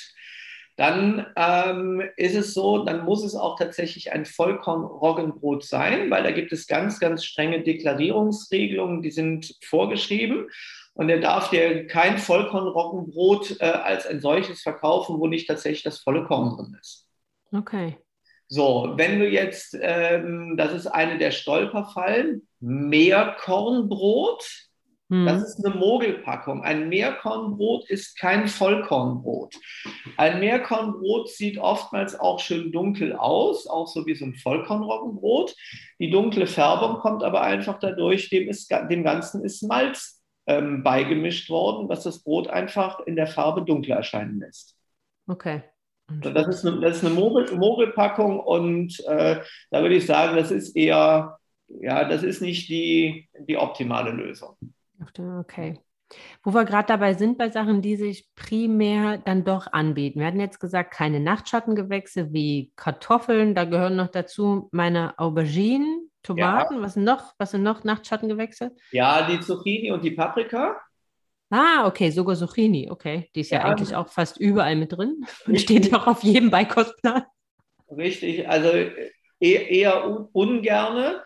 [0.77, 6.31] dann ähm, ist es so, dann muss es auch tatsächlich ein Vollkorn-Roggenbrot sein, weil da
[6.31, 10.49] gibt es ganz, ganz strenge Deklarierungsregelungen, die sind vorgeschrieben.
[10.95, 16.01] Und er darf dir kein Vollkorn-Roggenbrot äh, als ein solches verkaufen, wo nicht tatsächlich das
[16.01, 17.09] volle Korn drin ist.
[17.53, 17.97] Okay.
[18.49, 24.45] So, wenn du jetzt, ähm, das ist eine der Stolperfallen, Mehrkornbrot,
[25.13, 25.27] hm.
[25.27, 26.63] Das ist eine Mogelpackung.
[26.63, 29.55] Ein Mehrkornbrot ist kein Vollkornbrot.
[30.17, 35.55] Ein Mehrkornbrot sieht oftmals auch schön dunkel aus, auch so wie so ein Vollkornroggenbrot.
[35.99, 41.51] Die dunkle Färbung kommt aber einfach dadurch, dem, ist, dem Ganzen ist Malz ähm, beigemischt
[41.51, 44.79] worden, was das Brot einfach in der Farbe dunkler erscheinen lässt.
[45.29, 45.63] Okay.
[46.09, 50.51] das ist eine, das ist eine Mogel, Mogelpackung und äh, da würde ich sagen, das
[50.51, 51.37] ist eher,
[51.69, 54.57] ja, das ist nicht die, die optimale Lösung.
[55.41, 55.79] Okay.
[56.43, 60.21] Wo wir gerade dabei sind, bei Sachen, die sich primär dann doch anbieten.
[60.21, 66.77] Wir hatten jetzt gesagt, keine Nachtschattengewächse wie Kartoffeln, da gehören noch dazu meine Auberginen, Tomaten,
[66.77, 66.83] ja.
[66.83, 67.35] was noch?
[67.39, 68.77] Was sind noch Nachtschattengewächse?
[68.93, 70.81] Ja, die Zucchini und die Paprika.
[71.51, 73.29] Ah, okay, sogar Zucchini, okay.
[73.35, 76.51] Die ist ja, ja eigentlich auch fast überall mit drin und steht auch auf jedem
[76.51, 77.25] Beikostplan.
[77.91, 78.91] Richtig, also e-,
[79.41, 81.23] eher ungerne.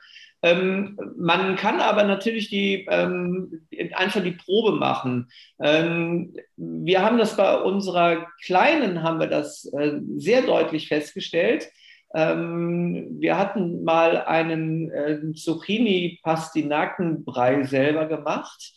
[0.47, 5.29] Ähm, man kann aber natürlich die, ähm, einfach die Probe machen.
[5.61, 11.67] Ähm, wir haben das bei unserer Kleinen, haben wir das äh, sehr deutlich festgestellt.
[12.15, 18.73] Ähm, wir hatten mal einen äh, Zucchini-Pastinakenbrei selber gemacht.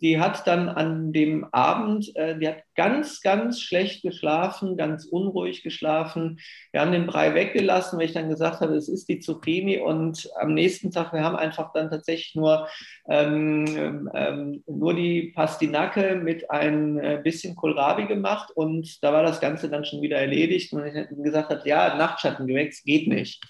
[0.00, 5.62] die hat dann an dem Abend, äh, die hat ganz, ganz schlecht geschlafen, ganz unruhig
[5.62, 6.40] geschlafen.
[6.72, 9.78] Wir haben den Brei weggelassen, weil ich dann gesagt habe, es ist die Zucchini.
[9.78, 12.68] Und am nächsten Tag, wir haben einfach dann tatsächlich nur,
[13.08, 18.50] ähm, ähm, nur die Pastinake mit ein äh, bisschen Kohlrabi gemacht.
[18.54, 20.72] Und da war das Ganze dann schon wieder erledigt.
[20.72, 23.42] Und ich gesagt habe, ja, Nachtschattengewächs geht nicht.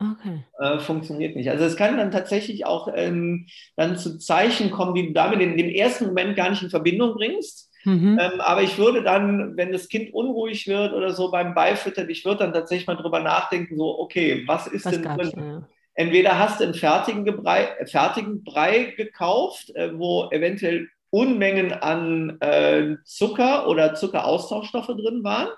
[0.00, 0.44] Okay.
[0.58, 1.50] Äh, funktioniert nicht.
[1.50, 3.46] Also es kann dann tatsächlich auch ähm,
[3.76, 7.14] dann zu Zeichen kommen, die du damit in dem ersten Moment gar nicht in Verbindung
[7.14, 7.69] bringst.
[7.84, 8.18] Mhm.
[8.20, 12.24] Ähm, aber ich würde dann, wenn das Kind unruhig wird oder so beim Beifüttern, ich
[12.24, 15.32] würde dann tatsächlich mal drüber nachdenken, so, okay, was ist was denn drin?
[15.36, 15.68] Ja.
[15.94, 22.96] Entweder hast du einen fertigen Brei, fertigen Brei gekauft, äh, wo eventuell Unmengen an äh,
[23.04, 25.48] Zucker oder Zuckeraustauschstoffe drin waren.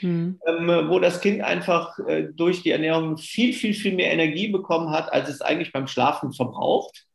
[0.00, 0.40] Mhm.
[0.46, 4.90] Ähm, wo das Kind einfach äh, durch die Ernährung viel, viel, viel mehr Energie bekommen
[4.90, 7.06] hat, als es eigentlich beim Schlafen verbraucht.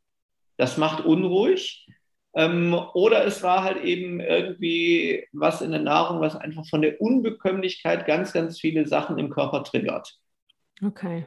[0.56, 1.86] Das macht unruhig.
[2.34, 7.00] Ähm, oder es war halt eben irgendwie was in der Nahrung, was einfach von der
[7.00, 10.16] Unbekömmlichkeit ganz, ganz viele Sachen im Körper triggert.
[10.84, 11.26] Okay.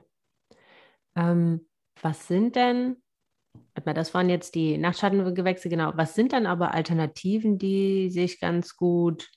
[1.15, 1.67] Ähm,
[2.01, 2.97] was sind denn,
[3.75, 5.91] das waren jetzt die Nachtschattengewächse, genau.
[5.95, 9.29] Was sind dann aber Alternativen, die sich ganz gut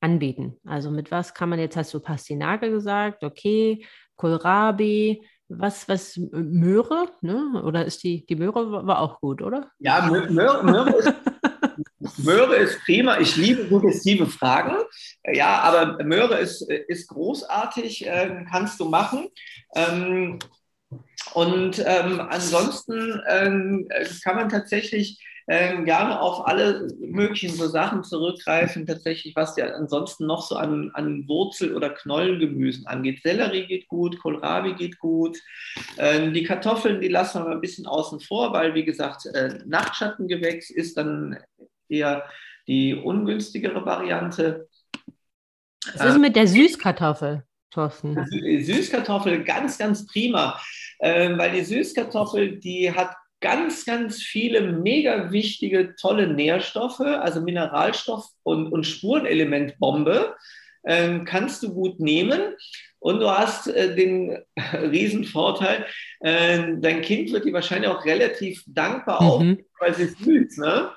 [0.00, 0.58] anbieten?
[0.64, 3.84] Also mit was kann man jetzt, hast du Pastinake gesagt, okay,
[4.16, 7.62] Kohlrabi, was, was, Möhre, ne?
[7.64, 9.70] Oder ist die, die Möhre war auch gut, oder?
[9.78, 11.12] Ja, Möhre, Möhre, ist,
[12.24, 13.18] Möhre ist prima.
[13.18, 14.76] Ich liebe suggestive Fragen.
[15.32, 19.28] Ja, aber Möhre ist, ist großartig, äh, kannst du machen.
[19.74, 20.38] Ähm,
[21.34, 23.88] und ähm, ansonsten ähm,
[24.22, 30.26] kann man tatsächlich ähm, gerne auf alle möglichen so Sachen zurückgreifen, tatsächlich, was ja ansonsten
[30.26, 33.22] noch so an, an Wurzel- oder Knollengemüsen angeht.
[33.22, 35.38] Sellerie geht gut, Kohlrabi geht gut.
[35.98, 39.58] Ähm, die Kartoffeln, die lassen wir mal ein bisschen außen vor, weil, wie gesagt, äh,
[39.66, 41.38] Nachtschattengewächs ist dann
[41.88, 42.24] eher
[42.66, 44.68] die ungünstigere Variante.
[45.96, 47.44] Was ist mit der Süßkartoffel?
[47.72, 48.16] Thorsten?
[48.30, 50.60] Süßkartoffel, ganz, ganz prima,
[50.98, 58.26] äh, weil die Süßkartoffel, die hat ganz, ganz viele mega wichtige, tolle Nährstoffe, also Mineralstoff
[58.42, 60.34] und, und Spurenelementbombe,
[60.84, 62.54] äh, kannst du gut nehmen.
[63.00, 65.84] Und du hast äh, den Riesenvorteil,
[66.20, 69.28] äh, dein Kind wird dir wahrscheinlich auch relativ dankbar mhm.
[69.28, 70.90] auf, weil sie es süß, ne?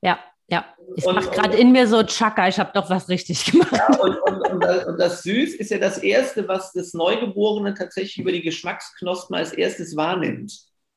[0.00, 0.18] Ja.
[0.48, 0.66] Ja,
[0.96, 3.72] ich mache gerade in mir so Chaka, ich habe doch was richtig gemacht.
[3.72, 7.72] Ja, und, und, und, das, und, das, Süß ist ja das Erste, was das Neugeborene
[7.72, 10.52] tatsächlich über die Geschmacksknospen als erstes wahrnimmt.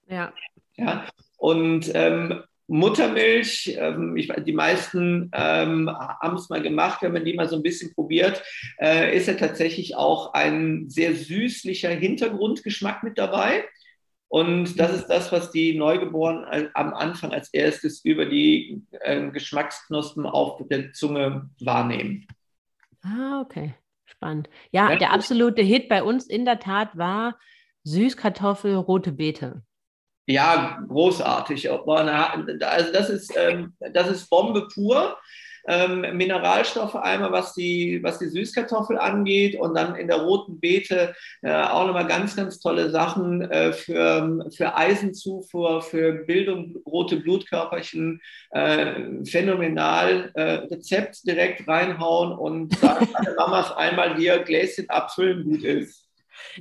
[0.08, 0.34] Ja.
[0.78, 1.06] Ja?
[1.38, 7.34] Und ähm, Muttermilch, ähm, ich, die meisten ähm, haben es mal gemacht, wenn man die
[7.34, 8.44] mal so ein bisschen probiert,
[8.80, 13.66] äh, ist ja tatsächlich auch ein sehr süßlicher Hintergrundgeschmack mit dabei.
[14.28, 20.26] Und das ist das, was die Neugeborenen am Anfang als erstes über die äh, Geschmacksknospen
[20.26, 22.28] auf der Zunge wahrnehmen.
[23.04, 23.76] Ah, okay.
[24.06, 24.50] Spannend.
[24.72, 27.38] Ja, ja, der absolute Hit bei uns in der Tat war
[27.84, 29.62] Süßkartoffel, rote Beete.
[30.28, 31.70] Ja, großartig.
[31.70, 35.18] Also das ist, ähm, das ist Bombe pur.
[35.68, 41.16] Ähm, Mineralstoffe einmal, was die, was die Süßkartoffel angeht und dann in der roten Beete
[41.42, 48.22] äh, auch nochmal ganz, ganz tolle Sachen äh, für, für Eisenzufuhr, für Bildung rote Blutkörperchen.
[48.52, 50.32] Äh, phänomenal.
[50.36, 56.08] Rezept direkt reinhauen und sagen alle Mamas einmal hier Gläschen abfüllen, gut ist.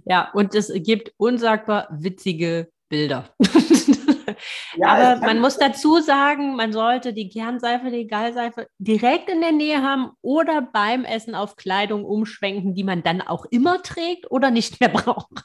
[0.05, 3.28] Ja, und es gibt unsagbar witzige Bilder.
[4.76, 9.50] ja, Aber man muss dazu sagen, man sollte die Kernseife, die Gallseife direkt in der
[9.50, 14.52] Nähe haben oder beim Essen auf Kleidung umschwenken, die man dann auch immer trägt oder
[14.52, 15.42] nicht mehr braucht.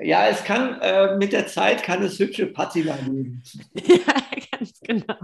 [0.00, 3.42] Ja, es kann äh, mit der Zeit kann es hübsche Patina geben.
[3.74, 4.14] ja,
[4.52, 5.16] ganz genau.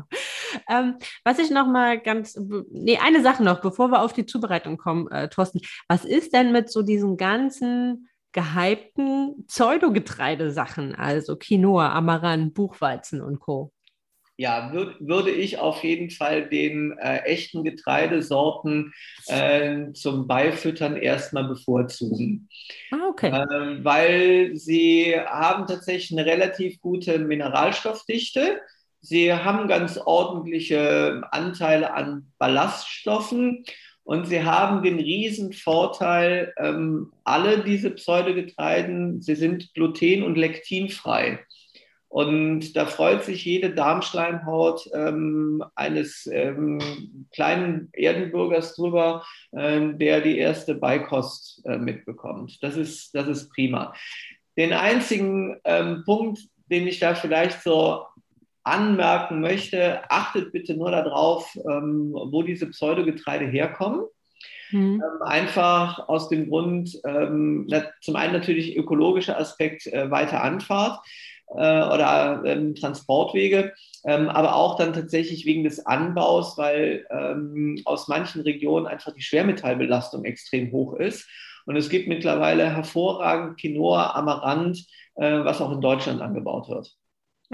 [0.71, 2.35] Ähm, was ich noch mal ganz,
[2.71, 5.61] nee, eine Sache noch, bevor wir auf die Zubereitung kommen, äh, Thorsten.
[5.87, 13.73] Was ist denn mit so diesen ganzen gehypten Pseudogetreidesachen, also Quinoa, Amaranth, Buchweizen und Co.
[14.37, 18.92] Ja, würd, würde ich auf jeden Fall den äh, echten Getreidesorten
[19.29, 22.49] äh, zum Beifüttern erstmal bevorzugen.
[22.90, 23.29] Ah, okay.
[23.29, 28.61] Äh, weil sie haben tatsächlich eine relativ gute Mineralstoffdichte.
[29.01, 33.64] Sie haben ganz ordentliche Anteile an Ballaststoffen
[34.05, 41.40] und sie haben den riesen Vorteil, ähm, alle diese Pseudogetreiden, sie sind gluten- und lektinfrei.
[42.09, 50.38] Und da freut sich jede Darmschleimhaut ähm, eines ähm, kleinen Erdenbürgers drüber, ähm, der die
[50.38, 52.62] erste Beikost äh, mitbekommt.
[52.62, 53.95] Das ist, das ist prima.
[54.57, 56.38] Den einzigen ähm, Punkt,
[56.71, 58.05] den ich da vielleicht so
[58.64, 64.07] anmerken möchte, achtet bitte nur darauf, ähm, wo diese Pseudogetreide herkommen.
[64.70, 65.03] Mhm.
[65.05, 71.00] Ähm, einfach aus dem Grund, ähm, na, zum einen natürlich ökologischer Aspekt äh, weiter Anfahrt
[71.48, 73.74] äh, oder ähm, Transportwege,
[74.05, 79.22] ähm, aber auch dann tatsächlich wegen des Anbaus, weil ähm, aus manchen Regionen einfach die
[79.22, 81.29] Schwermetallbelastung extrem hoch ist.
[81.66, 84.79] Und es gibt mittlerweile hervorragend Quinoa, Amaranth,
[85.16, 86.94] äh, was auch in Deutschland angebaut wird.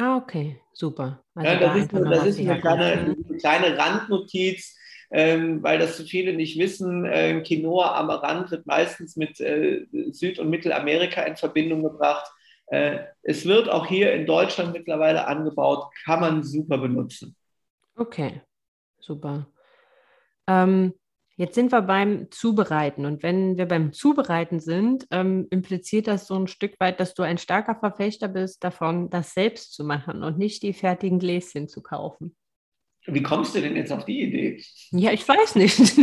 [0.01, 1.23] Ah, okay, super.
[1.35, 4.75] Also ja, das, da ist, nur, das ist eine kleine, eine kleine Randnotiz,
[5.11, 7.05] ähm, weil das zu viele nicht wissen.
[7.05, 12.33] Äh, Quinoa Amaranth wird meistens mit äh, Süd- und Mittelamerika in Verbindung gebracht.
[12.69, 17.37] Äh, es wird auch hier in Deutschland mittlerweile angebaut, kann man super benutzen.
[17.95, 18.41] Okay,
[19.01, 19.49] super.
[20.47, 20.95] Ähm,
[21.41, 26.35] jetzt sind wir beim Zubereiten und wenn wir beim Zubereiten sind, ähm, impliziert das so
[26.35, 30.37] ein Stück weit, dass du ein starker Verfechter bist davon, das selbst zu machen und
[30.37, 32.37] nicht die fertigen Gläschen zu kaufen.
[33.07, 34.63] Wie kommst du denn jetzt auf die Idee?
[34.91, 35.81] Ja, ich weiß nicht.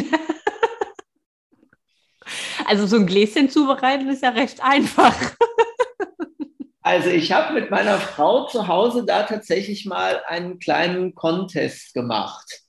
[2.65, 5.15] also so ein Gläschen zubereiten ist ja recht einfach.
[6.82, 12.66] Also ich habe mit meiner Frau zu Hause da tatsächlich mal einen kleinen Contest gemacht.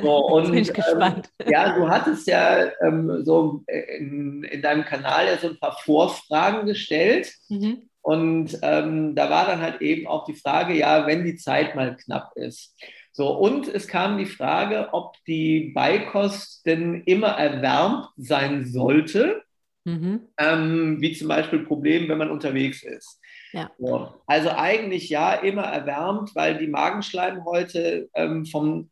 [0.00, 1.30] So, und, bin ich gespannt.
[1.38, 5.76] Ähm, ja, du hattest ja ähm, so in, in, deinem Kanal ja so ein paar
[5.84, 7.32] Vorfragen gestellt.
[7.48, 7.88] Mhm.
[8.02, 11.96] Und ähm, da war dann halt eben auch die Frage, ja, wenn die Zeit mal
[11.96, 12.74] knapp ist.
[13.12, 19.42] So, und es kam die Frage, ob die Beikost denn immer erwärmt sein sollte,
[19.84, 20.28] mhm.
[20.38, 23.20] ähm, wie zum Beispiel Problem, wenn man unterwegs ist.
[23.52, 23.70] Ja.
[23.78, 28.90] So, also eigentlich ja, immer erwärmt, weil die Magenschleimhäute ähm, vom,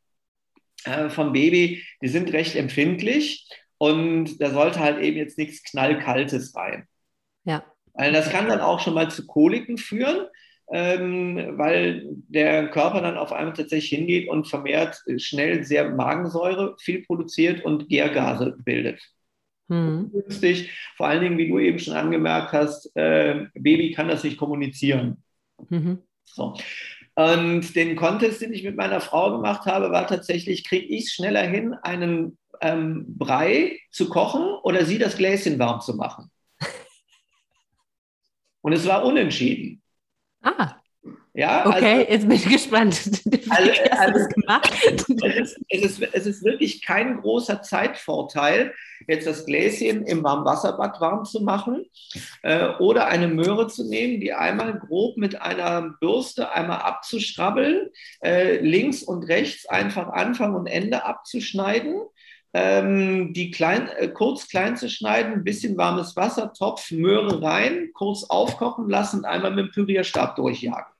[0.85, 6.55] äh, vom Baby, die sind recht empfindlich und da sollte halt eben jetzt nichts Knallkaltes
[6.55, 6.87] rein.
[7.45, 7.65] Ja.
[7.95, 10.27] Weil das kann dann auch schon mal zu Koliken führen
[10.71, 17.03] ähm, weil der Körper dann auf einmal tatsächlich hingeht und vermehrt schnell sehr Magensäure viel
[17.03, 19.01] produziert und Gärgase bildet.
[19.69, 20.11] Hm.
[20.13, 24.39] Günstig, vor allen Dingen, wie du eben schon angemerkt hast, äh, Baby kann das nicht
[24.39, 25.23] kommunizieren.
[25.69, 25.99] Mhm.
[26.25, 26.57] So.
[27.19, 31.13] Und den Contest, den ich mit meiner Frau gemacht habe, war tatsächlich, kriege ich es
[31.15, 36.31] schneller hin, einen ähm, Brei zu kochen oder sie das Gläschen warm zu machen?
[38.61, 39.83] Und es war unentschieden.
[40.43, 40.77] Ah.
[41.39, 43.01] Ja, okay, also, jetzt bin ich gespannt.
[43.51, 44.29] Also, also?
[45.25, 48.75] Es ist, es, ist, es ist wirklich kein großer Zeitvorteil,
[49.07, 51.87] jetzt das Gläschen im Warmwasserbad warm zu machen
[52.43, 57.89] äh, oder eine Möhre zu nehmen, die einmal grob mit einer Bürste einmal abzuschrabbeln,
[58.21, 62.01] äh, links und rechts einfach Anfang und Ende abzuschneiden
[62.53, 67.91] ähm, die klein, äh, kurz klein zu schneiden, ein bisschen warmes Wasser, Topf, Möhre rein,
[67.95, 70.98] kurz aufkochen lassen einmal mit dem Pürierstab durchjagen.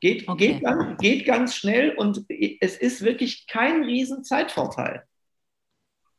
[0.00, 0.52] Geht, okay.
[0.52, 2.24] geht, ganz, geht ganz schnell und
[2.60, 5.02] es ist wirklich kein riesen Zeitvorteil.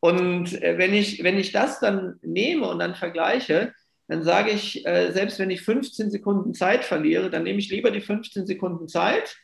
[0.02, 3.74] Und äh, wenn ich, wenn ich das dann nehme und dann vergleiche,
[4.08, 7.92] dann sage ich, äh, selbst wenn ich 15 Sekunden Zeit verliere, dann nehme ich lieber
[7.92, 9.38] die 15 Sekunden Zeit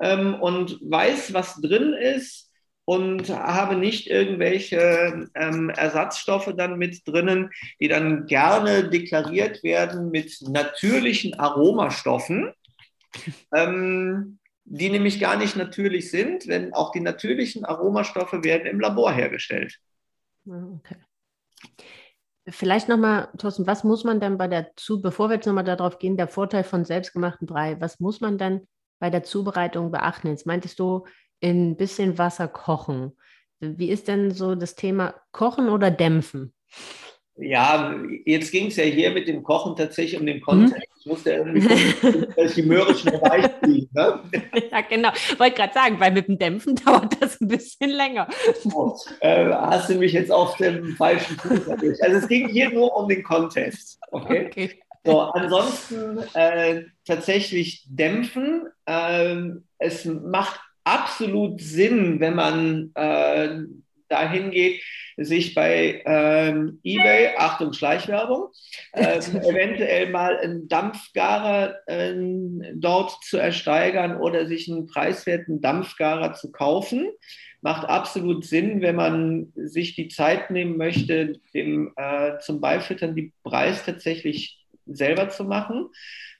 [0.00, 2.50] ähm, und weiß, was drin ist
[2.84, 10.36] und habe nicht irgendwelche ähm, Ersatzstoffe dann mit drinnen, die dann gerne deklariert werden mit
[10.42, 12.52] natürlichen Aromastoffen,
[13.54, 19.12] ähm, die nämlich gar nicht natürlich sind, denn auch die natürlichen Aromastoffe werden im Labor
[19.12, 19.78] hergestellt.
[20.48, 20.96] Ah, okay.
[22.48, 25.98] Vielleicht nochmal, Thorsten, was muss man dann bei der zu, bevor wir jetzt nochmal darauf
[25.98, 28.66] gehen, der Vorteil von selbstgemachten Brei, was muss man dann
[28.98, 30.28] bei der Zubereitung beachten?
[30.28, 31.04] Jetzt meintest du,
[31.40, 33.12] in ein bisschen Wasser kochen.
[33.60, 36.54] Wie ist denn so das Thema Kochen oder Dämpfen?
[37.36, 37.94] Ja,
[38.24, 40.76] jetzt ging es ja hier mit dem Kochen tatsächlich um den Kontext.
[40.76, 40.94] Hm?
[41.00, 41.60] Ich musste irgendwie
[42.00, 43.88] gucken, dass die Möhre schnell weich kriegen.
[43.92, 44.20] Ne?
[44.70, 45.10] Ja, genau.
[45.38, 48.28] Wollte gerade sagen, weil mit dem Dämpfen dauert das ein bisschen länger.
[48.72, 52.02] Oh, äh, hast du mich jetzt auf dem falschen Fuß erwischt.
[52.02, 53.98] Also es ging hier nur um den Contest.
[54.12, 54.46] Okay.
[54.46, 54.70] okay.
[55.04, 58.68] So, ansonsten äh, tatsächlich dämpfen.
[58.86, 63.58] Ähm, es macht absolut Sinn, wenn man äh,
[64.08, 64.80] dahin geht,
[65.16, 68.48] sich bei ähm, eBay, Achtung Schleichwerbung,
[68.92, 72.14] äh, eventuell mal einen Dampfgarer äh,
[72.74, 77.08] dort zu ersteigern oder sich einen preiswerten Dampfgarer zu kaufen.
[77.60, 83.32] Macht absolut Sinn, wenn man sich die Zeit nehmen möchte, dem, äh, zum Beifüttern die
[83.42, 85.88] Preis tatsächlich selber zu machen.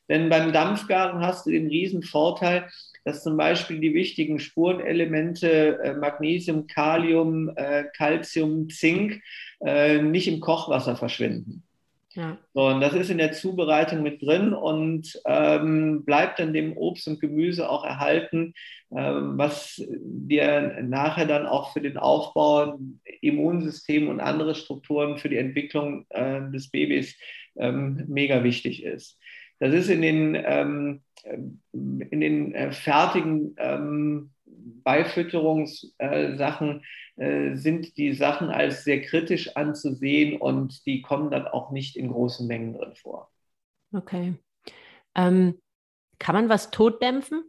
[0.09, 2.69] Denn beim Dampfgaren hast du den riesen Vorteil,
[3.05, 9.23] dass zum Beispiel die wichtigen Spurenelemente äh, Magnesium, Kalium, äh, Calcium, Zink
[9.61, 11.63] äh, nicht im Kochwasser verschwinden.
[12.15, 12.39] Ja.
[12.55, 17.09] So, und das ist in der Zubereitung mit drin und ähm, bleibt dann dem Obst
[17.09, 18.55] und Gemüse auch erhalten,
[18.97, 22.79] ähm, was dir nachher dann auch für den Aufbau,
[23.21, 27.17] Immunsystem und andere Strukturen für die Entwicklung äh, des Babys
[27.57, 29.19] ähm, mega wichtig ist.
[29.59, 36.85] Das ist in den, ähm, in den äh, fertigen ähm, Beifütterungssachen
[37.17, 42.11] äh, sind die Sachen als sehr kritisch anzusehen und die kommen dann auch nicht in
[42.11, 43.31] großen Mengen drin vor.
[43.93, 44.35] Okay.
[45.15, 45.61] Ähm,
[46.19, 47.45] kann man was totdämpfen?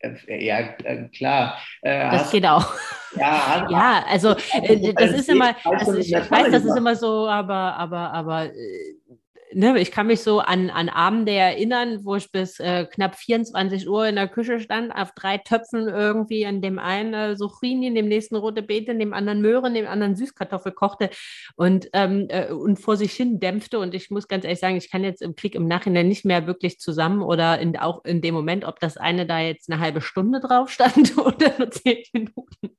[0.00, 1.58] Äh, ja, äh, klar.
[1.82, 2.72] Äh, das geht auch.
[3.16, 8.12] Ja, ja also das ist immer, also ich weiß, das ist immer so, aber, aber,
[8.12, 8.50] aber
[9.52, 13.88] ne, ich kann mich so an, an Abende erinnern, wo ich bis äh, knapp 24
[13.88, 17.94] Uhr in der Küche stand, auf drei Töpfen irgendwie, an dem einen äh, Zucchini, in
[17.94, 21.10] dem nächsten rote Beete, in dem anderen Möhren, in dem anderen Süßkartoffel kochte
[21.56, 23.78] und, ähm, äh, und vor sich hin dämpfte.
[23.78, 26.46] Und ich muss ganz ehrlich sagen, ich kann jetzt im Krieg im Nachhinein nicht mehr
[26.46, 30.00] wirklich zusammen oder in, auch in dem Moment, ob das eine da jetzt eine halbe
[30.00, 32.77] Stunde drauf stand oder nur zehn Minuten.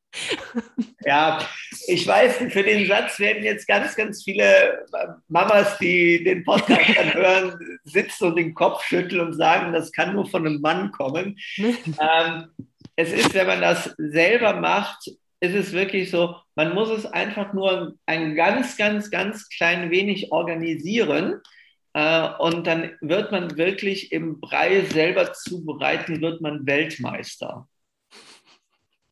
[1.06, 1.48] Ja,
[1.88, 4.86] ich weiß, für den Satz werden jetzt ganz, ganz viele
[5.28, 10.14] Mamas, die den Podcast dann hören, sitzen und den Kopf schütteln und sagen, das kann
[10.14, 11.38] nur von einem Mann kommen.
[11.58, 12.48] ähm,
[12.96, 15.10] es ist, wenn man das selber macht,
[15.42, 20.32] ist es wirklich so, man muss es einfach nur ein ganz, ganz, ganz klein wenig
[20.32, 21.42] organisieren.
[21.94, 27.68] Äh, und dann wird man wirklich im Brei selber zubereiten, wird man Weltmeister.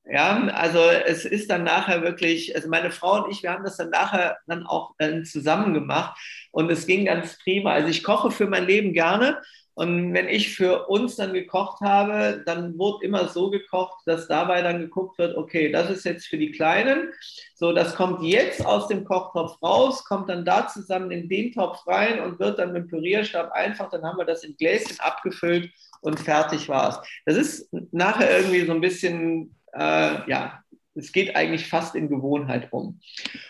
[0.10, 3.76] Ja, also es ist dann nachher wirklich, also meine Frau und ich, wir haben das
[3.76, 6.18] dann nachher dann auch äh, zusammen gemacht
[6.52, 7.74] und es ging ganz prima.
[7.74, 9.42] Also ich koche für mein Leben gerne
[9.74, 14.62] und wenn ich für uns dann gekocht habe, dann wurde immer so gekocht, dass dabei
[14.62, 17.12] dann geguckt wird, okay, das ist jetzt für die Kleinen,
[17.54, 21.86] so das kommt jetzt aus dem Kochtopf raus, kommt dann da zusammen in den Topf
[21.86, 25.70] rein und wird dann mit dem Pürierstab einfach, dann haben wir das in Gläschen abgefüllt
[26.02, 27.10] und fertig war es.
[27.26, 30.64] Das ist nachher irgendwie so ein bisschen äh, ja,
[30.98, 33.00] es geht eigentlich fast in Gewohnheit um.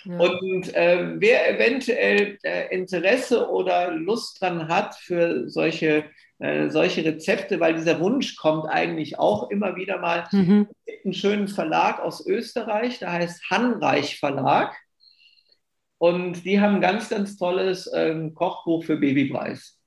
[0.03, 0.19] Ja.
[0.19, 6.05] Und äh, wer eventuell äh, Interesse oder Lust dran hat für solche,
[6.39, 10.67] äh, solche Rezepte, weil dieser Wunsch kommt eigentlich auch immer wieder mal, mhm.
[11.03, 14.75] einen schönen Verlag aus Österreich, der heißt Hanreich Verlag.
[15.99, 19.79] Und die haben ein ganz, ganz tolles ähm, Kochbuch für Babypreis.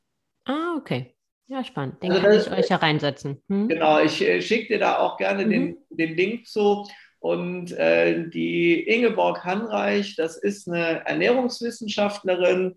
[0.44, 1.14] Ah, okay.
[1.50, 2.00] Ja, spannend.
[2.00, 3.42] Den also kann das, ich euch ja reinsetzen.
[3.48, 3.66] Hm?
[3.66, 5.50] Genau, ich äh, schicke dir da auch gerne mhm.
[5.50, 6.86] den, den Link zu.
[7.18, 12.76] Und äh, die Ingeborg Hanreich, das ist eine Ernährungswissenschaftlerin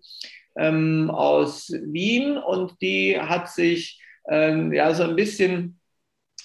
[0.58, 5.78] ähm, aus Wien und die hat sich ähm, ja so ein bisschen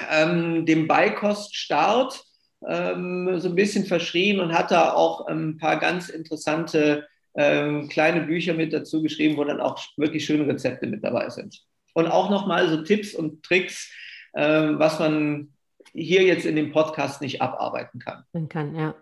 [0.10, 2.24] ähm, dem Beikoststart
[2.68, 8.22] ähm, so ein bisschen verschrieben und hat da auch ein paar ganz interessante ähm, kleine
[8.22, 12.30] Bücher mit dazu geschrieben, wo dann auch wirklich schöne Rezepte mit dabei sind und auch
[12.30, 13.92] nochmal so Tipps und Tricks,
[14.34, 15.54] äh, was man
[15.94, 18.24] hier jetzt in dem Podcast nicht abarbeiten kann.
[18.34, 18.96] Man kann, ja.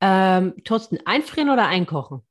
[0.00, 2.22] Ähm, Thorsten, einfrieren oder einkochen?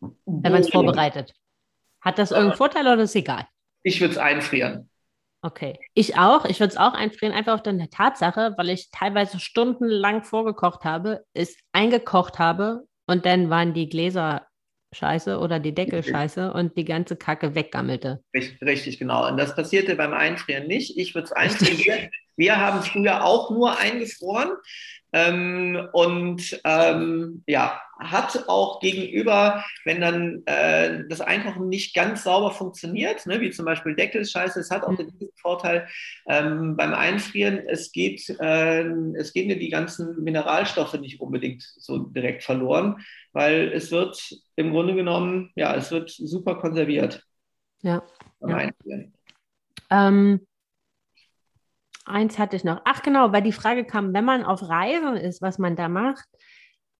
[0.00, 1.34] Wenn man es vorbereitet.
[2.00, 3.46] Hat das irgendeinen Vorteil oder ist egal?
[3.82, 4.90] Ich würde es einfrieren.
[5.42, 6.44] Okay, ich auch.
[6.44, 11.24] Ich würde es auch einfrieren, einfach auf der Tatsache, weil ich teilweise stundenlang vorgekocht habe,
[11.34, 14.46] es eingekocht habe und dann waren die Gläser
[14.96, 18.22] Scheiße oder die Deckel scheiße und die ganze Kacke weggammelte.
[18.34, 19.28] Richtig, richtig, genau.
[19.28, 20.96] Und das passierte beim Einfrieren nicht.
[20.98, 22.10] Ich würde es einfrieren.
[22.36, 24.50] Wir haben früher auch nur eingefroren.
[25.12, 32.50] Ähm, und ähm, ja, hat auch gegenüber, wenn dann äh, das Einkochen nicht ganz sauber
[32.50, 35.18] funktioniert, ne, wie zum Beispiel Deckelscheiße, es hat auch mhm.
[35.18, 35.88] den Vorteil
[36.28, 38.82] ähm, beim Einfrieren, es geht, äh,
[39.14, 43.02] es gehen dir die ganzen Mineralstoffe nicht unbedingt so direkt verloren,
[43.32, 44.18] weil es wird
[44.56, 47.22] im Grunde genommen, ja, es wird super konserviert.
[47.82, 48.02] Ja.
[48.40, 48.98] Beim ja.
[52.06, 52.80] Eins hatte ich noch.
[52.84, 56.26] Ach genau, weil die Frage kam, wenn man auf Reisen ist, was man da macht.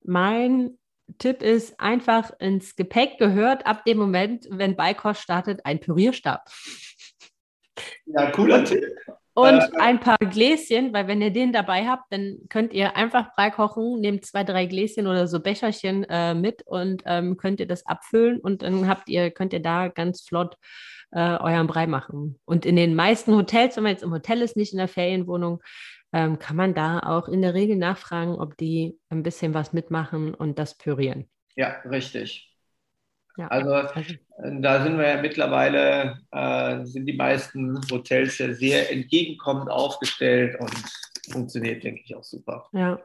[0.04, 0.78] Mein
[1.18, 6.44] Tipp ist einfach ins Gepäck gehört ab dem Moment, wenn Beikost startet, ein Pürierstab.
[8.06, 8.84] Ja, cooler Tipp.
[9.36, 13.34] Und äh, ein paar Gläschen, weil wenn ihr den dabei habt, dann könnt ihr einfach
[13.34, 17.66] Brei kochen, nehmt zwei, drei Gläschen oder so Becherchen äh, mit und ähm, könnt ihr
[17.66, 20.56] das abfüllen und dann habt ihr, könnt ihr da ganz flott
[21.10, 22.38] äh, euren Brei machen.
[22.46, 25.62] Und in den meisten Hotels, wenn man jetzt im Hotel ist, nicht in der Ferienwohnung,
[26.14, 30.34] ähm, kann man da auch in der Regel nachfragen, ob die ein bisschen was mitmachen
[30.34, 31.28] und das pürieren.
[31.56, 32.55] Ja, richtig.
[33.36, 38.90] Ja, also, äh, da sind wir ja mittlerweile, äh, sind die meisten Hotels ja sehr
[38.90, 40.72] entgegenkommend aufgestellt und
[41.30, 42.66] funktioniert, denke ich, auch super.
[42.72, 42.98] Ja.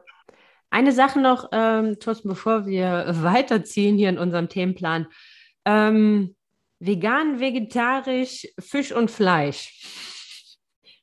[0.70, 5.06] Eine Sache noch, ähm, Thorsten, bevor wir weiterziehen hier in unserem Themenplan.
[5.66, 6.34] Ähm,
[6.80, 10.11] vegan, vegetarisch, Fisch und Fleisch.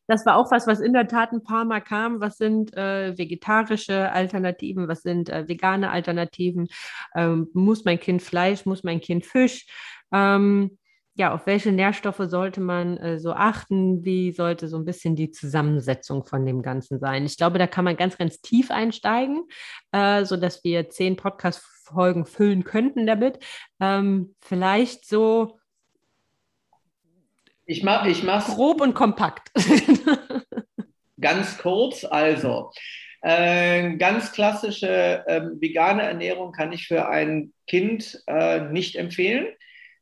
[0.09, 2.19] Das war auch was, was in der Tat ein paar Mal kam.
[2.19, 4.87] Was sind äh, vegetarische Alternativen?
[4.87, 6.67] Was sind äh, vegane Alternativen?
[7.15, 8.65] Ähm, muss mein Kind Fleisch?
[8.65, 9.67] Muss mein Kind Fisch?
[10.11, 10.79] Ähm,
[11.13, 14.03] ja, auf welche Nährstoffe sollte man äh, so achten?
[14.03, 17.25] Wie sollte so ein bisschen die Zusammensetzung von dem Ganzen sein?
[17.25, 19.43] Ich glaube, da kann man ganz, ganz tief einsteigen,
[19.91, 23.37] äh, sodass wir zehn Podcast-Folgen füllen könnten damit.
[23.79, 25.58] Ähm, vielleicht so
[27.69, 29.51] Ich mach, ich mach's grob und kompakt.
[31.21, 32.71] ganz kurz, also
[33.21, 39.49] äh, ganz klassische äh, vegane Ernährung kann ich für ein Kind äh, nicht empfehlen.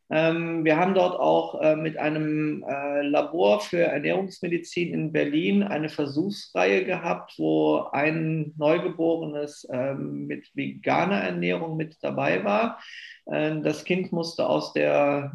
[0.09, 5.89] Ähm, wir haben dort auch äh, mit einem äh, Labor für Ernährungsmedizin in Berlin eine
[5.89, 12.79] Versuchsreihe gehabt, wo ein Neugeborenes ähm, mit veganer Ernährung mit dabei war.
[13.25, 15.33] Äh, das Kind musste aus der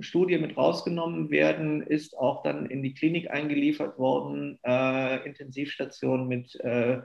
[0.00, 6.54] Studie mit rausgenommen werden, ist auch dann in die Klinik eingeliefert worden, äh, Intensivstation mit
[6.60, 7.00] äh,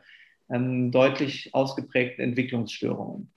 [0.50, 3.32] ähm, deutlich ausgeprägten Entwicklungsstörungen.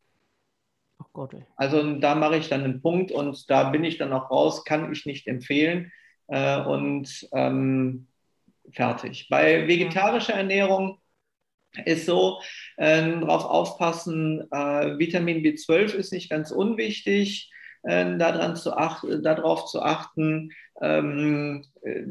[1.00, 1.34] Oh Gott.
[1.56, 4.92] Also da mache ich dann einen Punkt und da bin ich dann auch raus, kann
[4.92, 5.92] ich nicht empfehlen
[6.26, 8.08] äh, und ähm,
[8.70, 9.28] fertig.
[9.30, 10.98] Bei vegetarischer Ernährung
[11.84, 12.40] ist so,
[12.76, 17.50] äh, darauf aufpassen, Vitamin B12 ist nicht ganz unwichtig
[17.82, 21.64] äh, daran zu ach, darauf zu achten, ähm,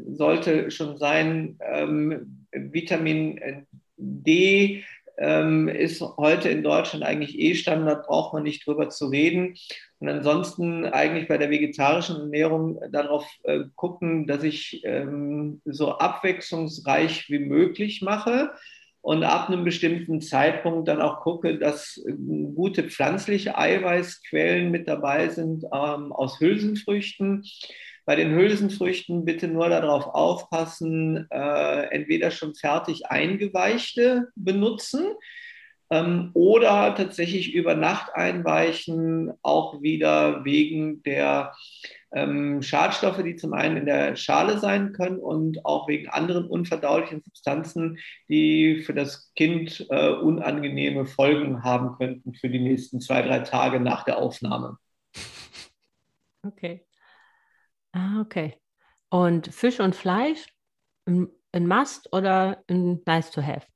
[0.08, 3.66] sollte schon sein, ähm, Vitamin
[3.96, 4.84] D
[5.18, 9.56] ähm, ist heute in Deutschland eigentlich eh Standard, braucht man nicht drüber zu reden.
[9.98, 17.28] Und ansonsten eigentlich bei der vegetarischen Ernährung darauf äh, gucken, dass ich ähm, so abwechslungsreich
[17.28, 18.52] wie möglich mache
[19.00, 25.28] und ab einem bestimmten Zeitpunkt dann auch gucke, dass äh, gute pflanzliche Eiweißquellen mit dabei
[25.28, 27.44] sind ähm, aus Hülsenfrüchten.
[28.04, 35.04] Bei den Hülsenfrüchten bitte nur darauf aufpassen, äh, entweder schon fertig eingeweichte benutzen
[35.90, 41.54] ähm, oder tatsächlich über Nacht einweichen, auch wieder wegen der
[42.12, 47.22] ähm, Schadstoffe, die zum einen in der Schale sein können und auch wegen anderen unverdaulichen
[47.22, 53.40] Substanzen, die für das Kind äh, unangenehme Folgen haben könnten für die nächsten zwei, drei
[53.40, 54.78] Tage nach der Aufnahme.
[56.42, 56.84] Okay.
[57.92, 58.54] Ah, okay.
[59.10, 60.46] Und Fisch und Fleisch,
[61.06, 63.66] ein Must oder ein Nice to have?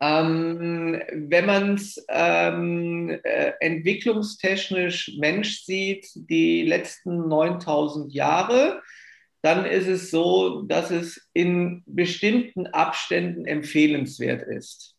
[0.00, 8.82] Ähm, wenn man es ähm, äh, entwicklungstechnisch Mensch sieht, die letzten 9000 Jahre,
[9.42, 14.96] dann ist es so, dass es in bestimmten Abständen empfehlenswert ist.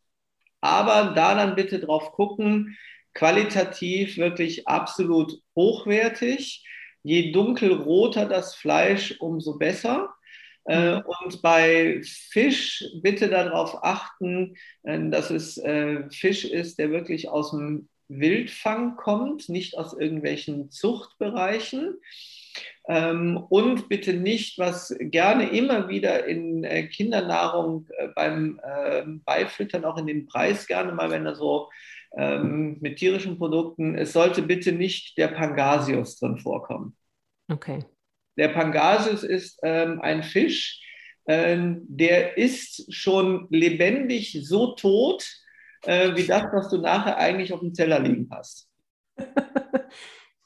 [0.62, 2.78] Aber da dann bitte drauf gucken,
[3.14, 6.66] qualitativ wirklich absolut hochwertig.
[7.04, 10.10] Je dunkelroter das Fleisch, umso besser.
[10.68, 11.04] Äh, mhm.
[11.06, 17.52] und bei Fisch bitte darauf achten, äh, dass es äh, Fisch ist, der wirklich aus
[17.52, 21.96] dem Wildfang kommt, nicht aus irgendwelchen Zuchtbereichen.
[22.90, 30.08] Ähm, und bitte nicht, was gerne immer wieder in Kindernahrung beim ähm, Beifüttern, auch in
[30.08, 31.70] den Preis gerne mal, wenn er so
[32.16, 36.96] ähm, mit tierischen Produkten, es sollte bitte nicht der Pangasius drin vorkommen.
[37.50, 37.86] Okay.
[38.38, 40.82] Der Pangasius ist ähm, ein Fisch,
[41.28, 45.28] ähm, der ist schon lebendig so tot,
[45.84, 48.70] äh, wie das, was du nachher eigentlich auf dem Teller liegen hast.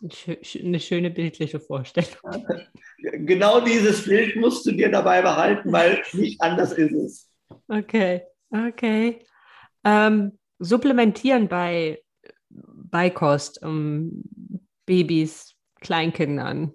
[0.02, 2.18] Eine schöne bildliche Vorstellung.
[3.04, 7.30] Genau dieses Bild musst du dir dabei behalten, weil nicht anders ist es.
[7.68, 8.22] Okay,
[8.52, 9.26] okay.
[9.84, 12.00] Ähm, supplementieren bei
[12.50, 14.24] Beikost, um
[14.86, 16.74] Babys, Kleinkindern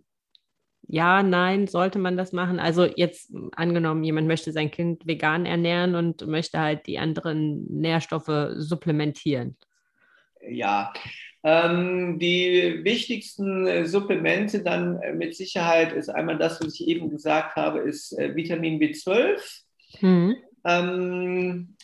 [0.89, 2.59] ja, nein, sollte man das machen?
[2.61, 8.53] Also jetzt angenommen, jemand möchte sein Kind vegan ernähren und möchte halt die anderen Nährstoffe
[8.57, 9.57] supplementieren.
[10.49, 10.93] Ja,
[11.43, 17.81] ähm, die wichtigsten Supplemente dann mit Sicherheit ist einmal das, was ich eben gesagt habe,
[17.81, 19.41] ist äh, Vitamin B12.
[20.01, 20.37] Mhm.
[20.65, 21.77] Ähm,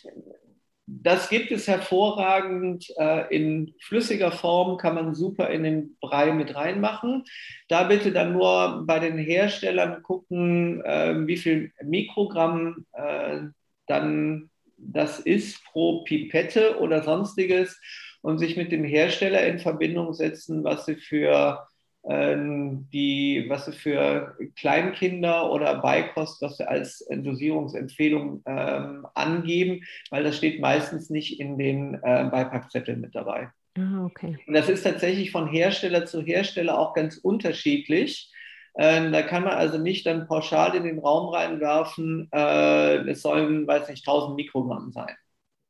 [0.85, 6.55] das gibt es hervorragend äh, in flüssiger Form, kann man super in den Brei mit
[6.55, 7.23] reinmachen.
[7.69, 13.39] Da bitte dann nur bei den Herstellern gucken, äh, wie viel Mikrogramm äh,
[13.87, 17.79] dann das ist pro Pipette oder sonstiges
[18.21, 21.65] und sich mit dem Hersteller in Verbindung setzen, was sie für
[22.05, 30.35] die, was sie für Kleinkinder oder Beikost, was sie als Dosierungsempfehlung ähm, angeben, weil das
[30.35, 33.51] steht meistens nicht in den äh, Beipackzetteln mit dabei.
[33.77, 34.37] Ah, okay.
[34.45, 38.31] Und das ist tatsächlich von Hersteller zu Hersteller auch ganz unterschiedlich.
[38.75, 43.65] Äh, da kann man also nicht dann pauschal in den Raum reinwerfen, äh, es sollen,
[43.65, 45.15] weiß nicht, 1000 Mikrogramm sein.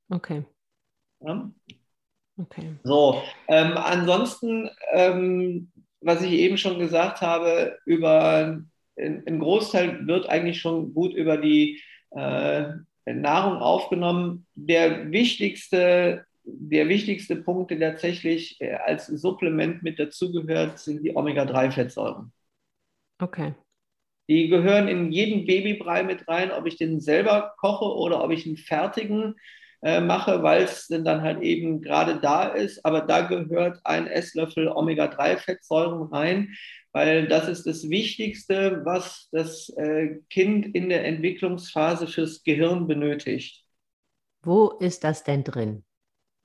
[0.10, 0.44] Okay.
[1.20, 1.52] Ja?
[2.38, 2.76] Okay.
[2.84, 5.72] So, ähm, ansonsten ähm,
[6.04, 8.64] was ich eben schon gesagt habe, über
[8.97, 11.82] ein Großteil wird eigentlich schon gut über die
[12.12, 12.66] äh,
[13.06, 14.45] Nahrung aufgenommen.
[14.56, 22.32] Der wichtigste, der wichtigste Punkt, der tatsächlich äh, als Supplement mit dazugehört, sind die Omega-3-Fettsäuren.
[23.20, 23.56] Okay.
[24.30, 28.45] Die gehören in jeden Babybrei mit rein, ob ich den selber koche oder ob ich
[28.45, 29.36] einen fertigen
[29.84, 32.86] äh, mache, weil es dann halt eben gerade da ist.
[32.86, 36.56] Aber da gehört ein Esslöffel Omega-3-Fettsäuren rein,
[36.94, 43.66] weil das ist das Wichtigste, was das äh, Kind in der Entwicklungsphase fürs Gehirn benötigt.
[44.42, 45.84] Wo ist das denn drin?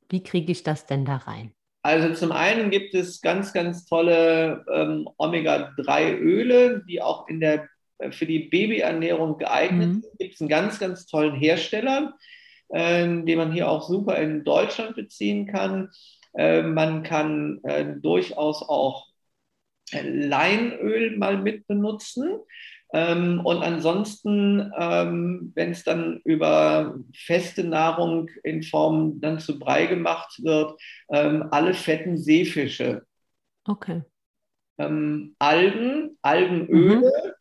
[0.09, 1.53] Wie kriege ich das denn da rein?
[1.83, 7.69] Also zum einen gibt es ganz, ganz tolle ähm, Omega-3-Öle, die auch in der,
[7.99, 10.01] äh, für die Babyernährung geeignet mhm.
[10.01, 10.19] sind.
[10.19, 12.15] Gibt es einen ganz, ganz tollen Hersteller,
[12.69, 15.91] äh, den man hier auch super in Deutschland beziehen kann.
[16.35, 19.07] Äh, man kann äh, durchaus auch
[19.93, 22.39] Leinöl mal mit benutzen.
[22.93, 29.87] Ähm, und ansonsten, ähm, wenn es dann über feste Nahrung in Form dann zu Brei
[29.87, 33.03] gemacht wird, ähm, alle fetten Seefische.
[33.65, 34.03] Okay.
[34.79, 37.33] Ähm, Algen, Algenöle mhm.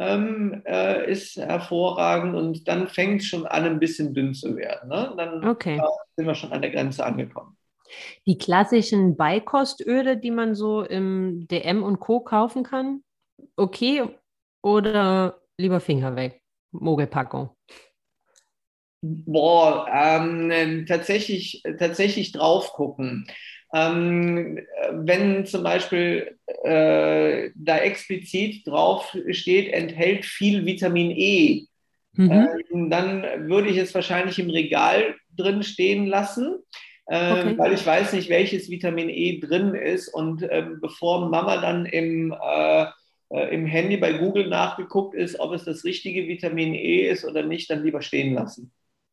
[0.00, 4.88] Ähm, äh, ist hervorragend und dann fängt es schon an, ein bisschen dünn zu werden.
[4.88, 5.12] Ne?
[5.16, 5.80] Dann okay.
[6.16, 7.56] sind wir schon an der Grenze angekommen.
[8.26, 12.20] Die klassischen Beikostöle, die man so im DM und Co.
[12.20, 13.02] kaufen kann,
[13.56, 14.08] okay,
[14.62, 16.40] oder lieber Finger weg?
[16.72, 17.50] Mogelpackung.
[19.02, 23.26] Boah, ähm, tatsächlich, tatsächlich drauf gucken.
[23.72, 24.60] Ähm,
[24.90, 31.66] wenn zum Beispiel äh, da explizit drauf steht, enthält viel Vitamin E,
[32.14, 32.30] mhm.
[32.30, 36.58] äh, dann würde ich es wahrscheinlich im Regal drin stehen lassen,
[37.06, 37.58] äh, okay.
[37.58, 40.08] weil ich weiß nicht, welches Vitamin E drin ist.
[40.08, 42.86] Und ähm, bevor Mama dann im äh,
[43.30, 47.44] äh, im Handy bei Google nachgeguckt ist, ob es das richtige Vitamin E ist oder
[47.44, 48.72] nicht, dann lieber stehen lassen.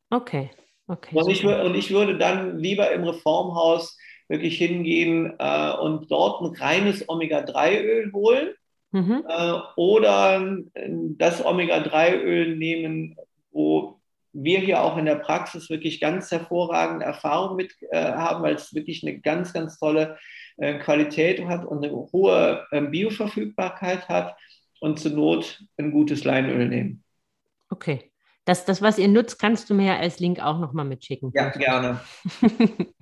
[0.10, 0.50] Okay.
[0.88, 3.98] okay und, ich, und ich würde dann lieber im Reformhaus
[4.28, 8.50] wirklich hingehen äh, und dort ein reines Omega-3-Öl holen
[8.92, 9.24] mhm.
[9.28, 13.16] äh, oder äh, das Omega-3-Öl nehmen,
[13.52, 14.00] wo
[14.34, 18.74] wir hier auch in der Praxis wirklich ganz hervorragende Erfahrungen mit äh, haben, weil es
[18.74, 20.18] wirklich eine ganz, ganz tolle
[20.58, 24.38] äh, Qualität hat und eine hohe äh, Bioverfügbarkeit hat
[24.80, 27.04] und zur Not ein gutes Leinöl nehmen.
[27.70, 28.12] Okay.
[28.46, 31.32] Das, das, was ihr nutzt, kannst du mir ja als Link auch nochmal mitschicken.
[31.36, 32.00] Ja, gerne.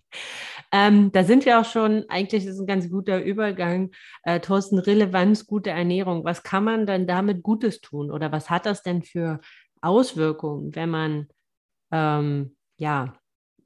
[0.71, 3.91] ähm, da sind wir auch schon, eigentlich ist ein ganz guter Übergang.
[4.23, 6.23] Äh, Thorsten, Relevanz, gute Ernährung.
[6.23, 8.11] Was kann man dann damit Gutes tun?
[8.11, 9.39] Oder was hat das denn für
[9.81, 11.27] Auswirkungen, wenn man
[11.91, 13.15] ähm, ja,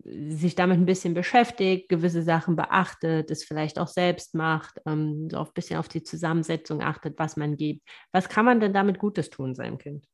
[0.03, 5.39] sich damit ein bisschen beschäftigt, gewisse Sachen beachtet, es vielleicht auch selbst macht, ähm, so
[5.39, 7.81] ein bisschen auf die Zusammensetzung achtet, was man gibt.
[8.11, 10.05] Was kann man denn damit Gutes tun seinem Kind?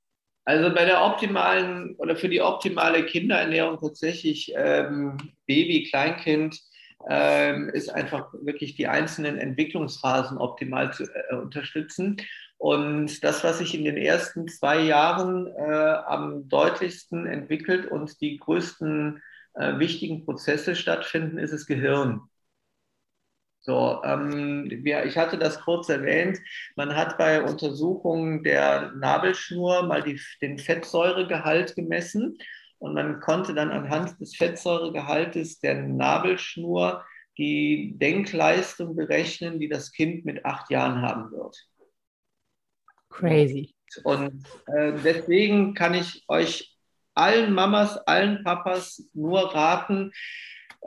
[0.46, 5.18] Also bei der optimalen oder für die optimale Kinderernährung tatsächlich ähm,
[5.48, 6.60] Baby, Kleinkind
[7.08, 12.18] ähm, ist einfach wirklich die einzelnen Entwicklungsphasen optimal zu äh, unterstützen.
[12.58, 18.38] Und das, was sich in den ersten zwei Jahren äh, am deutlichsten entwickelt und die
[18.38, 19.22] größten
[19.56, 22.22] äh, wichtigen Prozesse stattfinden, ist das Gehirn.
[23.66, 26.40] So, ähm, wir, ich hatte das kurz erwähnt.
[26.76, 32.38] Man hat bei Untersuchungen der Nabelschnur mal die, den Fettsäuregehalt gemessen
[32.80, 37.04] und man konnte dann anhand des Fettsäuregehaltes der Nabelschnur
[37.38, 41.58] die Denkleistung berechnen, die das Kind mit acht Jahren haben wird.
[43.10, 43.74] Crazy.
[44.04, 46.76] Und äh, deswegen kann ich euch
[47.14, 50.12] allen Mamas, allen Papas nur raten,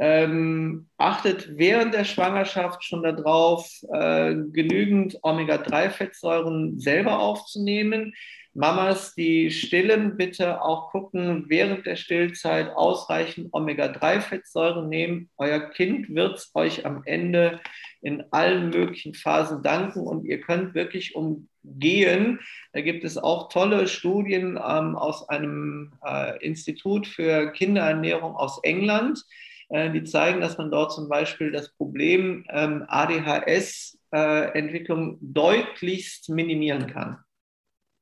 [0.00, 8.14] ähm, achtet während der Schwangerschaft schon darauf, äh, genügend Omega-3-Fettsäuren selber aufzunehmen.
[8.58, 15.30] Mamas, die stillen, bitte auch gucken, während der Stillzeit ausreichend Omega-3-Fettsäuren nehmen.
[15.36, 17.60] Euer Kind wird es euch am Ende
[18.02, 22.40] in allen möglichen Phasen danken und ihr könnt wirklich umgehen.
[22.72, 29.24] Da gibt es auch tolle Studien ähm, aus einem äh, Institut für Kinderernährung aus England,
[29.68, 36.88] äh, die zeigen, dass man dort zum Beispiel das Problem ähm, ADHS-Entwicklung äh, deutlichst minimieren
[36.88, 37.18] kann.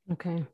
[0.09, 0.45] Okay.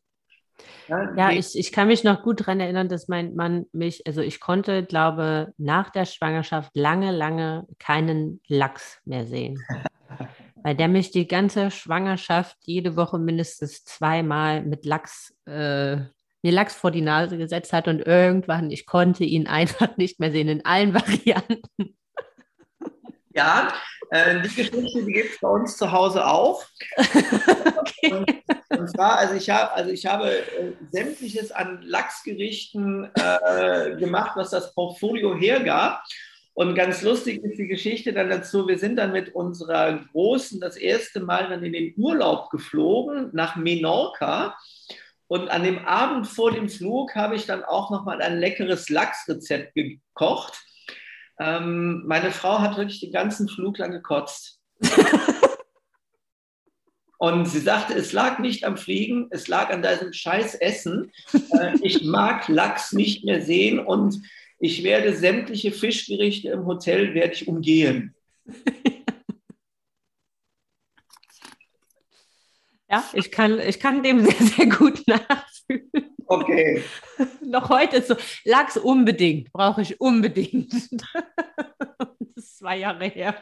[0.87, 4.21] Ja, ja ich, ich kann mich noch gut daran erinnern, dass mein Mann mich, also
[4.21, 9.63] ich konnte, glaube nach der Schwangerschaft lange, lange keinen Lachs mehr sehen.
[10.63, 15.97] weil der mich die ganze Schwangerschaft jede Woche mindestens zweimal mit Lachs, äh,
[16.41, 20.31] mir Lachs vor die Nase gesetzt hat und irgendwann, ich konnte ihn einfach nicht mehr
[20.31, 21.97] sehen in allen Varianten.
[23.35, 23.73] Ja,
[24.13, 26.63] äh, die Geschichte, die gibt es bei uns zu Hause auch.
[26.97, 28.11] okay.
[28.11, 34.33] und, und, zwar, also ich, hab, also ich habe äh, sämtliches an Lachsgerichten äh, gemacht,
[34.35, 36.03] was das Portfolio hergab.
[36.53, 40.77] Und ganz lustig ist die Geschichte dann dazu, wir sind dann mit unserer Großen das
[40.77, 44.55] erste Mal dann in den Urlaub geflogen nach Menorca.
[45.25, 49.73] Und an dem Abend vor dem Flug habe ich dann auch nochmal ein leckeres Lachsrezept
[49.73, 50.63] gekocht.
[51.39, 54.59] Ähm, meine Frau hat wirklich den ganzen Flug lang gekotzt.
[57.17, 61.09] Und sie sagte, es lag nicht am Fliegen, es lag an diesem scheiß Essen.
[61.57, 64.21] Äh, ich mag Lachs nicht mehr sehen und
[64.59, 68.13] ich werde sämtliche Fischgerichte im Hotel werde ich umgehen.
[72.89, 76.12] Ja, ich kann, ich kann dem sehr, sehr gut nachfühlen.
[76.27, 76.83] Okay.
[77.41, 78.15] Noch heute ist so,
[78.45, 80.73] Lachs unbedingt, brauche ich unbedingt.
[81.03, 83.35] das ist zwei Jahre her.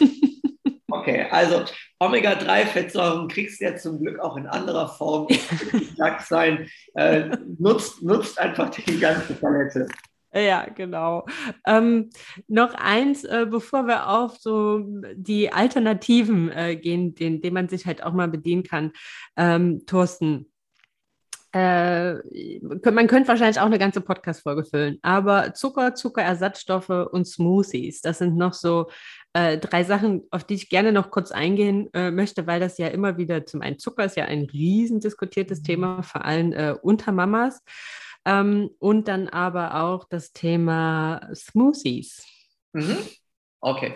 [0.90, 1.64] Okay, also
[2.00, 5.28] Omega-3-Fettsäuren kriegst du ja zum Glück auch in anderer Form.
[5.96, 6.66] Lachs sein.
[6.94, 9.86] Äh, nutzt, nutzt einfach die ganze Palette.
[10.32, 11.26] Ja, genau.
[11.66, 12.10] Ähm,
[12.46, 14.82] noch eins, äh, bevor wir auf so
[15.14, 18.92] die Alternativen äh, gehen, denen, denen man sich halt auch mal bedienen kann.
[19.36, 20.50] Ähm, Thorsten,
[21.52, 22.14] äh,
[22.60, 28.36] man könnte wahrscheinlich auch eine ganze Podcast-Folge füllen, aber Zucker, Zuckerersatzstoffe und Smoothies, das sind
[28.36, 28.90] noch so
[29.32, 32.88] äh, drei Sachen, auf die ich gerne noch kurz eingehen äh, möchte, weil das ja
[32.88, 37.12] immer wieder, zum einen Zucker ist ja ein riesen diskutiertes Thema, vor allem äh, unter
[37.12, 37.62] Mamas.
[38.24, 42.26] Ähm, und dann aber auch das Thema Smoothies.
[42.72, 42.98] Mhm.
[43.60, 43.94] Okay.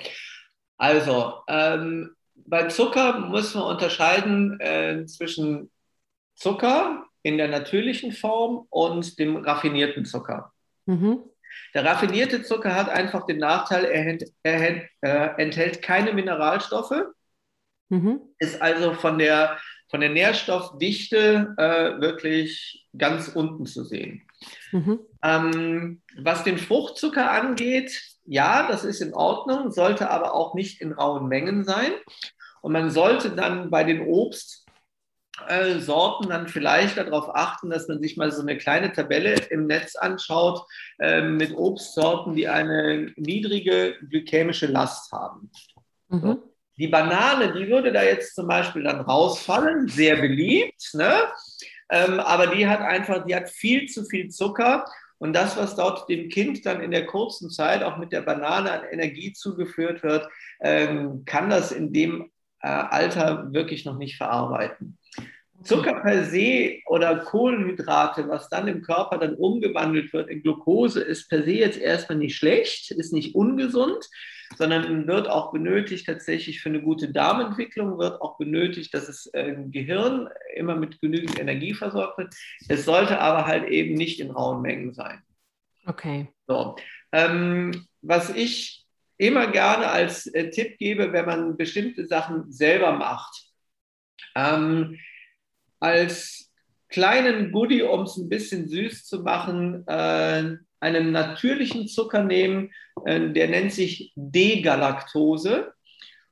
[0.78, 5.70] Also, ähm, bei Zucker muss man unterscheiden äh, zwischen
[6.34, 10.52] Zucker in der natürlichen Form und dem raffinierten Zucker.
[10.86, 11.20] Mhm.
[11.74, 17.04] Der raffinierte Zucker hat einfach den Nachteil, er, er äh, enthält keine Mineralstoffe,
[17.88, 18.20] mhm.
[18.38, 19.58] ist also von der
[19.92, 24.22] von der Nährstoffdichte äh, wirklich ganz unten zu sehen.
[24.72, 25.00] Mhm.
[25.22, 30.92] Ähm, was den Fruchtzucker angeht, ja, das ist in Ordnung, sollte aber auch nicht in
[30.92, 31.92] rauen Mengen sein.
[32.62, 34.00] Und man sollte dann bei den
[35.40, 39.96] Obstsorten dann vielleicht darauf achten, dass man sich mal so eine kleine Tabelle im Netz
[39.96, 40.62] anschaut
[40.98, 45.50] äh, mit Obstsorten, die eine niedrige glykämische Last haben.
[46.08, 46.20] Mhm.
[46.20, 46.52] So.
[46.78, 51.12] Die Banane, die würde da jetzt zum Beispiel dann rausfallen, sehr beliebt, ne?
[51.90, 54.86] Ähm, aber die hat einfach, die hat viel zu viel Zucker
[55.18, 58.72] und das, was dort dem Kind dann in der kurzen Zeit auch mit der Banane
[58.72, 60.26] an Energie zugeführt wird,
[60.60, 62.30] ähm, kann das in dem
[62.60, 64.98] äh, Alter wirklich noch nicht verarbeiten.
[65.64, 71.28] Zucker per se oder Kohlenhydrate, was dann im Körper dann umgewandelt wird in Glucose, ist
[71.28, 74.08] per se jetzt erstmal nicht schlecht, ist nicht ungesund,
[74.56, 79.42] sondern wird auch benötigt tatsächlich für eine gute Darmentwicklung, wird auch benötigt, dass es äh,
[79.42, 82.34] im Gehirn immer mit genügend Energie versorgt wird.
[82.68, 85.22] Es sollte aber halt eben nicht in rauen Mengen sein.
[85.86, 86.28] Okay.
[86.46, 86.76] So.
[87.12, 88.84] Ähm, was ich
[89.18, 93.52] immer gerne als äh, Tipp gebe, wenn man bestimmte Sachen selber macht,
[94.34, 94.98] ähm,
[95.82, 96.52] als
[96.88, 102.70] kleinen Goodie, um es ein bisschen süß zu machen, äh, einen natürlichen Zucker nehmen,
[103.04, 105.72] äh, der nennt sich Degalaktose.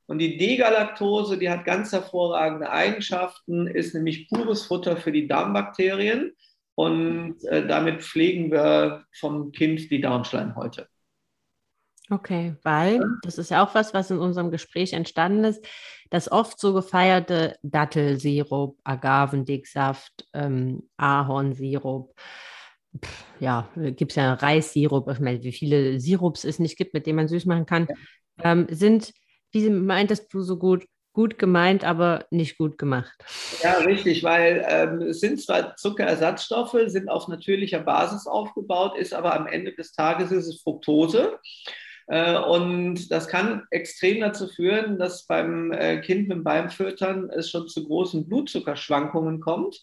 [0.07, 6.33] Und die Degalaktose, die hat ganz hervorragende Eigenschaften, ist nämlich pures Futter für die Darmbakterien.
[6.75, 10.87] Und äh, damit pflegen wir vom Kind die Darmschleimhäute.
[12.11, 15.65] Okay, weil das ist ja auch was, was in unserem Gespräch entstanden ist,
[16.09, 22.13] das oft so gefeierte Dattelsirup, Agavendicksaft, ähm, Ahornsirup,
[23.39, 27.15] ja, gibt es ja Reissirup, ich meine, wie viele Sirups es nicht gibt, mit denen
[27.15, 28.51] man süß machen kann, ja.
[28.51, 29.13] ähm, sind,
[29.53, 30.83] wie meintest du so gut,
[31.13, 33.23] gut gemeint, aber nicht gut gemacht.
[33.63, 39.33] Ja, richtig, weil ähm, es sind zwar Zuckerersatzstoffe, sind auf natürlicher Basis aufgebaut, ist aber
[39.33, 41.39] am Ende des Tages ist es Fructose.
[42.07, 47.67] Äh, und das kann extrem dazu führen, dass beim äh, Kind mit Beimfüttern es schon
[47.67, 49.81] zu großen Blutzuckerschwankungen kommt.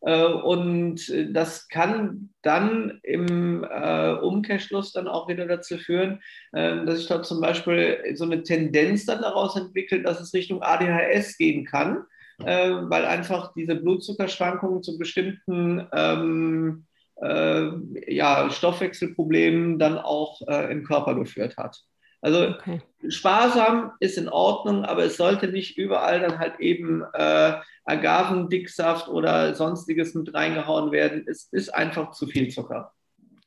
[0.00, 6.20] Äh, und das kann dann im Umkehrschluss dann auch wieder dazu führen,
[6.52, 11.36] dass sich dort zum Beispiel so eine Tendenz dann daraus entwickelt, dass es Richtung ADHS
[11.38, 12.04] gehen kann,
[12.38, 16.86] weil einfach diese Blutzuckerschwankungen zu bestimmten ähm,
[17.22, 17.68] äh,
[18.12, 21.80] ja, Stoffwechselproblemen dann auch äh, im Körper geführt hat.
[22.20, 22.80] Also okay.
[23.08, 27.54] sparsam ist in Ordnung, aber es sollte nicht überall dann halt eben äh,
[27.84, 31.24] Agavendicksaft oder sonstiges mit reingehauen werden.
[31.28, 32.92] Es ist einfach zu viel Zucker.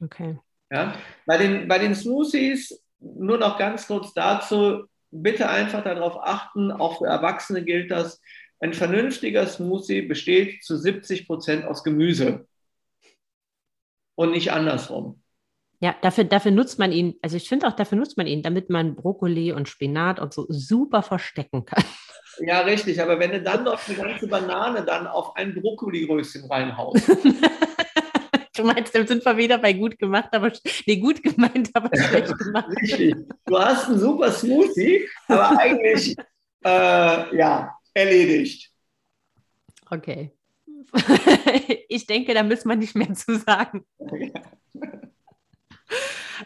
[0.01, 0.39] Okay.
[0.71, 0.93] Ja?
[1.25, 6.99] Bei, den, bei den Smoothies, nur noch ganz kurz dazu, bitte einfach darauf achten, auch
[6.99, 8.21] für Erwachsene gilt das,
[8.61, 12.45] ein vernünftiger Smoothie besteht zu 70 Prozent aus Gemüse
[14.19, 15.21] und nicht andersrum.
[15.79, 18.69] Ja, dafür, dafür nutzt man ihn, also ich finde auch, dafür nutzt man ihn, damit
[18.69, 21.83] man Brokkoli und Spinat und so super verstecken kann.
[22.41, 27.09] Ja, richtig, aber wenn du dann noch eine ganze Banane dann auf ein Brokkoli-Röschen reinhaust.
[28.55, 30.49] du meinst, dann sind wir wieder bei gut gemacht, aber
[30.85, 32.67] nee, gut gemeint, aber schlecht gemacht.
[32.81, 33.13] Richtig.
[33.45, 36.15] Du hast einen super Smoothie, aber eigentlich
[36.63, 38.71] äh, ja, erledigt.
[39.89, 40.31] Okay.
[41.89, 43.85] ich denke, da müssen wir nicht mehr zu sagen.
[43.99, 44.41] Ja.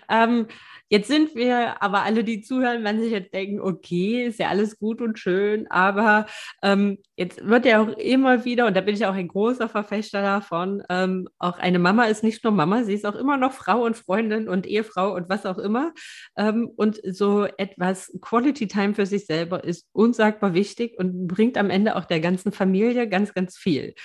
[0.10, 0.48] ähm,
[0.94, 4.78] Jetzt sind wir aber alle, die zuhören, werden sich jetzt denken, okay, ist ja alles
[4.78, 6.28] gut und schön, aber
[6.62, 10.22] ähm, jetzt wird ja auch immer wieder, und da bin ich auch ein großer Verfechter
[10.22, 13.84] davon, ähm, auch eine Mama ist nicht nur Mama, sie ist auch immer noch Frau
[13.84, 15.94] und Freundin und Ehefrau und was auch immer.
[16.38, 21.72] Ähm, und so etwas Quality Time für sich selber ist unsagbar wichtig und bringt am
[21.72, 23.96] Ende auch der ganzen Familie ganz, ganz viel.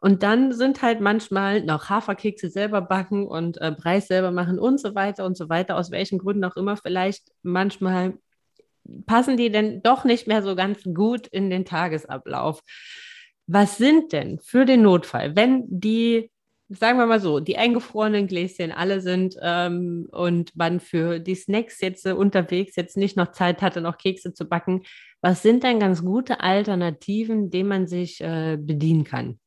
[0.00, 4.80] Und dann sind halt manchmal noch Haferkekse selber backen und äh, Preis selber machen und
[4.80, 8.14] so weiter und so weiter, aus welchen Gründen auch immer vielleicht manchmal
[9.06, 12.62] passen die denn doch nicht mehr so ganz gut in den Tagesablauf.
[13.46, 16.30] Was sind denn für den Notfall, wenn die,
[16.68, 21.80] sagen wir mal so, die eingefrorenen Gläschen alle sind ähm, und man für die Snacks
[21.80, 24.82] jetzt äh, unterwegs jetzt nicht noch Zeit hatte, noch Kekse zu backen,
[25.20, 29.40] was sind denn ganz gute Alternativen, denen man sich äh, bedienen kann?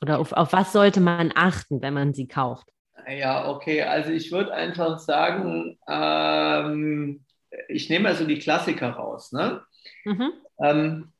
[0.00, 2.71] Oder auf, auf was sollte man achten, wenn man sie kauft?
[3.08, 3.82] Ja, okay.
[3.82, 7.24] Also ich würde einfach sagen, ähm,
[7.68, 9.32] ich nehme also die Klassiker raus.
[9.32, 9.62] Ne?
[10.04, 10.32] Mhm.
[10.58, 11.12] Ähm,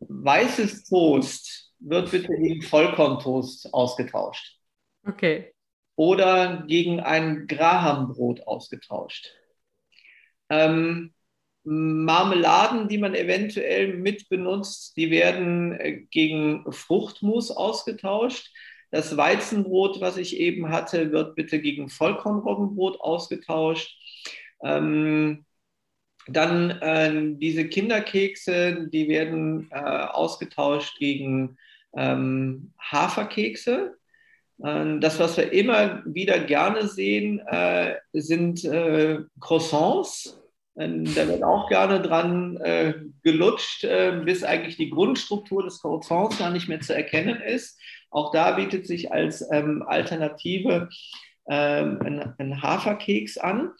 [0.00, 4.58] weißes Toast wird bitte gegen Vollkorntoast ausgetauscht.
[5.06, 5.52] Okay.
[5.96, 9.34] Oder gegen ein Grahambrot ausgetauscht.
[10.48, 11.14] Ähm,
[11.62, 18.50] Marmeladen, die man eventuell mit benutzt, die werden äh, gegen Fruchtmus ausgetauscht.
[18.90, 23.96] Das Weizenbrot, was ich eben hatte, wird bitte gegen Vollkornroggenbrot ausgetauscht.
[24.62, 25.44] Ähm,
[26.26, 31.56] dann äh, diese Kinderkekse, die werden äh, ausgetauscht gegen
[31.96, 33.96] ähm, Haferkekse.
[34.62, 40.40] Äh, das, was wir immer wieder gerne sehen, äh, sind äh, Croissants.
[40.76, 43.86] Ähm, da wird auch gerne dran äh, gelutscht,
[44.24, 47.78] bis eigentlich die Grundstruktur des Croissants gar nicht mehr zu erkennen ist.
[48.10, 50.88] Auch da bietet sich als ähm, Alternative
[51.48, 53.70] ähm, ein, ein, Haferkeks an.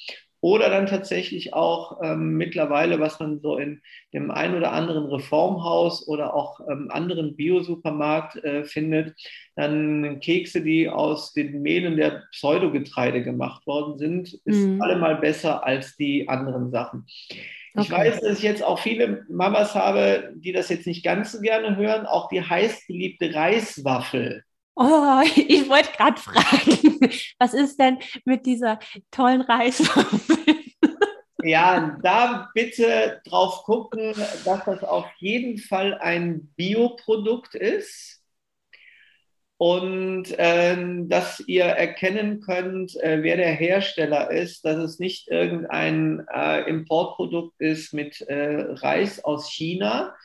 [0.43, 3.83] Oder dann tatsächlich auch ähm, mittlerweile, was man so in
[4.14, 9.14] dem ein oder anderen Reformhaus oder auch ähm, anderen Biosupermarkt äh, findet,
[9.55, 14.81] dann Kekse, die aus den Mehlen der Pseudogetreide gemacht worden sind, ist mhm.
[14.81, 17.05] allemal besser als die anderen Sachen.
[17.74, 17.82] Okay.
[17.84, 21.40] Ich weiß, dass ich jetzt auch viele Mamas habe, die das jetzt nicht ganz so
[21.40, 24.44] gerne hören, auch die heißgeliebte Reiswaffel.
[24.76, 27.00] Oh, ich wollte gerade fragen,
[27.38, 28.78] was ist denn mit dieser
[29.10, 30.36] tollen Reiswaffel?
[31.42, 34.12] Ja, da bitte drauf gucken,
[34.44, 38.19] dass das auf jeden Fall ein Bioprodukt ist
[39.61, 40.74] und äh,
[41.06, 47.61] dass ihr erkennen könnt, äh, wer der Hersteller ist, dass es nicht irgendein äh, Importprodukt
[47.61, 50.16] ist mit äh, Reis aus China,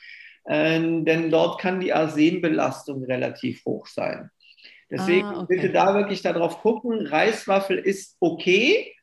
[0.47, 4.29] ähm, denn dort kann die Arsenbelastung relativ hoch sein.
[4.89, 5.55] Deswegen ah, okay.
[5.57, 7.05] bitte da wirklich darauf gucken.
[7.05, 8.95] Reiswaffel ist okay,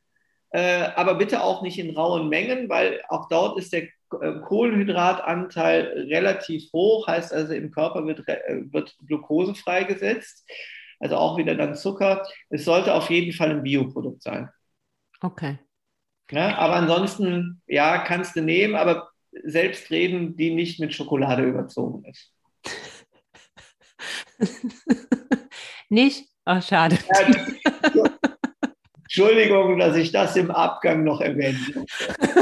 [0.49, 3.87] äh, aber bitte auch nicht in rauen Mengen, weil auch dort ist der
[4.43, 10.49] Kohlenhydratanteil relativ hoch, heißt also im Körper wird, äh, wird Glucose freigesetzt,
[11.01, 12.27] also auch wieder dann Zucker.
[12.51, 14.49] Es sollte auf jeden Fall ein Bioprodukt sein.
[15.21, 15.59] Okay.
[16.31, 19.11] Ja, aber ansonsten, ja, kannst du nehmen, aber
[19.45, 22.33] selbst reden, die nicht mit Schokolade überzogen ist.
[25.89, 26.27] nicht?
[26.45, 26.99] Ach, schade.
[27.95, 28.11] Ja,
[29.03, 31.59] Entschuldigung, dass ich das im Abgang noch erwähne.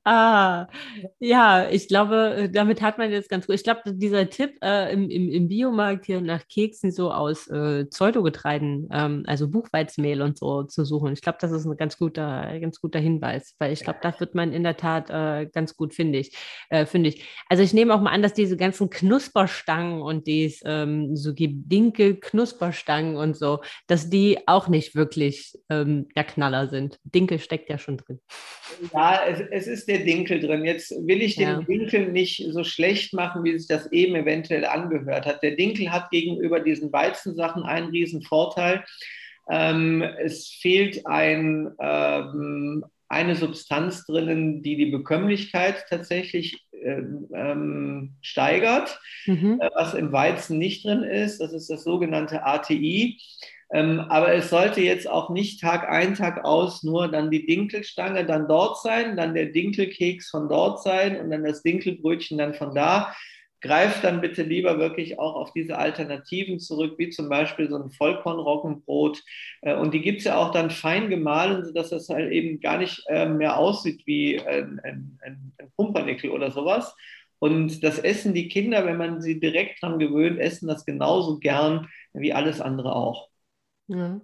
[0.03, 0.67] Ah,
[1.19, 3.53] ja, ich glaube, äh, damit hat man jetzt ganz gut.
[3.53, 7.85] Ich glaube, dieser Tipp äh, im, im, im, Biomarkt hier nach Keksen so aus äh,
[7.85, 12.59] Pseudogetreiden, ähm, also Buchweizmehl und so zu suchen, ich glaube, das ist ein ganz guter,
[12.59, 15.93] ganz guter Hinweis, weil ich glaube, das wird man in der Tat äh, ganz gut,
[15.93, 16.35] finde ich,
[16.69, 17.23] äh, finde ich.
[17.47, 22.15] Also ich nehme auch mal an, dass diese ganzen Knusperstangen und die ähm, so Dinkel
[22.15, 26.97] Knusperstangen und so, dass die auch nicht wirklich ähm, der Knaller sind.
[27.03, 28.19] Dinkel steckt ja schon drin.
[28.93, 30.63] Ja, es, es ist der Dinkel drin.
[30.63, 31.61] Jetzt will ich den ja.
[31.61, 35.43] Dinkel nicht so schlecht machen, wie sich das eben eventuell angehört hat.
[35.43, 38.85] Der Dinkel hat gegenüber diesen Weizensachen einen riesen Vorteil.
[39.49, 48.97] Ähm, es fehlt ein, ähm, eine Substanz drinnen, die die Bekömmlichkeit tatsächlich ähm, ähm steigert,
[49.25, 49.59] mhm.
[49.61, 51.41] äh, was im Weizen nicht drin ist.
[51.41, 53.19] Das ist das sogenannte ATI.
[53.73, 58.25] Ähm, aber es sollte jetzt auch nicht Tag ein, Tag aus nur dann die Dinkelstange
[58.25, 62.75] dann dort sein, dann der Dinkelkeks von dort sein und dann das Dinkelbrötchen dann von
[62.75, 63.13] da.
[63.61, 67.91] Greift dann bitte lieber wirklich auch auf diese Alternativen zurück, wie zum Beispiel so ein
[67.91, 69.23] Vollkornroggenbrot.
[69.61, 72.77] Äh, und die gibt es ja auch dann fein gemahlen, sodass das halt eben gar
[72.77, 76.93] nicht äh, mehr aussieht wie ein, ein, ein Pumpernickel oder sowas.
[77.39, 81.87] Und das essen die Kinder, wenn man sie direkt dran gewöhnt, essen das genauso gern
[82.13, 83.30] wie alles andere auch.
[83.91, 84.21] Ja.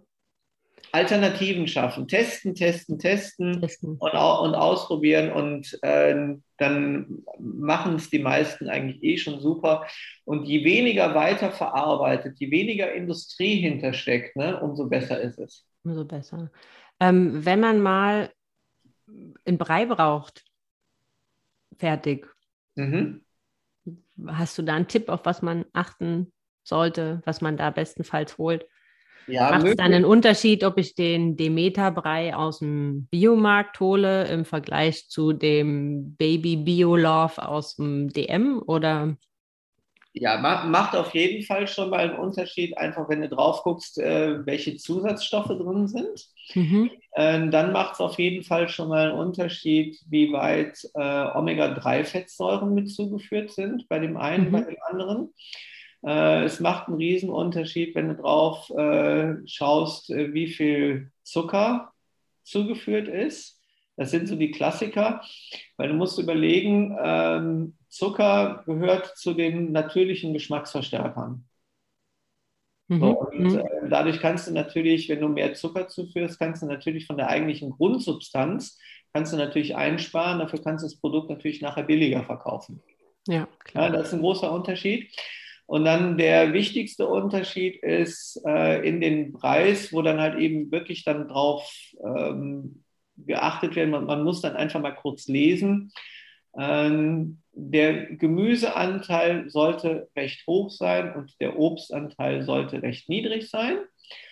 [0.93, 3.97] Alternativen schaffen, testen, testen, testen, testen.
[3.99, 9.85] Und, und, ausprobieren und äh, dann machen es die meisten eigentlich eh schon super.
[10.23, 15.65] Und je weniger weiterverarbeitet, je weniger Industrie hintersteckt, ne, umso besser ist es.
[15.83, 16.49] Umso besser.
[16.99, 18.31] Ähm, wenn man mal
[19.45, 20.45] einen Brei braucht,
[21.77, 22.27] fertig.
[22.75, 23.25] Mhm.
[24.25, 26.31] Hast du da einen Tipp, auf was man achten
[26.63, 28.65] sollte, was man da bestenfalls holt?
[29.27, 34.45] Ja, Macht es dann einen Unterschied, ob ich den Demeter-Brei aus dem Biomarkt hole im
[34.45, 39.17] Vergleich zu dem Baby Bio-Love aus dem DM oder?
[40.13, 44.45] Ja, macht auf jeden Fall schon mal einen Unterschied, einfach wenn du drauf guckst, äh,
[44.45, 46.25] welche Zusatzstoffe drin sind.
[46.55, 46.89] Mhm.
[47.15, 52.73] Ähm, dann macht es auf jeden Fall schon mal einen Unterschied, wie weit äh, Omega-3-Fettsäuren
[52.73, 54.51] mit zugeführt sind, bei dem einen, mhm.
[54.51, 55.33] bei dem anderen.
[56.05, 61.91] Äh, es macht einen Riesenunterschied, wenn du drauf äh, schaust, äh, wie viel Zucker
[62.43, 63.61] zugeführt ist.
[63.95, 65.21] Das sind so die Klassiker,
[65.75, 71.45] weil du musst überlegen, ähm, Zucker gehört zu den natürlichen Geschmacksverstärkern.
[72.89, 72.99] Mhm.
[72.99, 73.59] So, und mhm.
[73.59, 77.29] äh, dadurch kannst du natürlich, wenn du mehr Zucker zuführst, kannst du natürlich von der
[77.29, 78.79] eigentlichen Grundsubstanz,
[79.13, 82.81] kannst du natürlich einsparen, dafür kannst du das Produkt natürlich nachher billiger verkaufen.
[83.27, 83.85] Ja, klar.
[83.85, 85.11] Ja, das ist ein großer Unterschied.
[85.67, 91.03] Und dann der wichtigste Unterschied ist äh, in den Preis, wo dann halt eben wirklich
[91.03, 91.69] dann drauf
[92.03, 92.83] ähm,
[93.17, 93.91] geachtet werden.
[93.91, 95.91] Man, man, muss dann einfach mal kurz lesen.
[96.57, 103.77] Ähm, der Gemüseanteil sollte recht hoch sein und der Obstanteil sollte recht niedrig sein.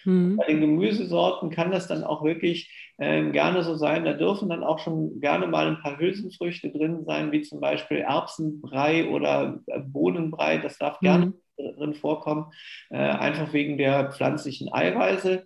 [0.05, 0.37] Mhm.
[0.37, 4.05] Bei den Gemüsesorten kann das dann auch wirklich äh, gerne so sein.
[4.05, 7.97] Da dürfen dann auch schon gerne mal ein paar Hülsenfrüchte drin sein, wie zum Beispiel
[7.97, 10.59] Erbsenbrei oder äh, Bohnenbrei.
[10.59, 11.05] Das darf mhm.
[11.05, 12.51] gerne drin vorkommen,
[12.91, 15.45] äh, einfach wegen der pflanzlichen Eiweiße.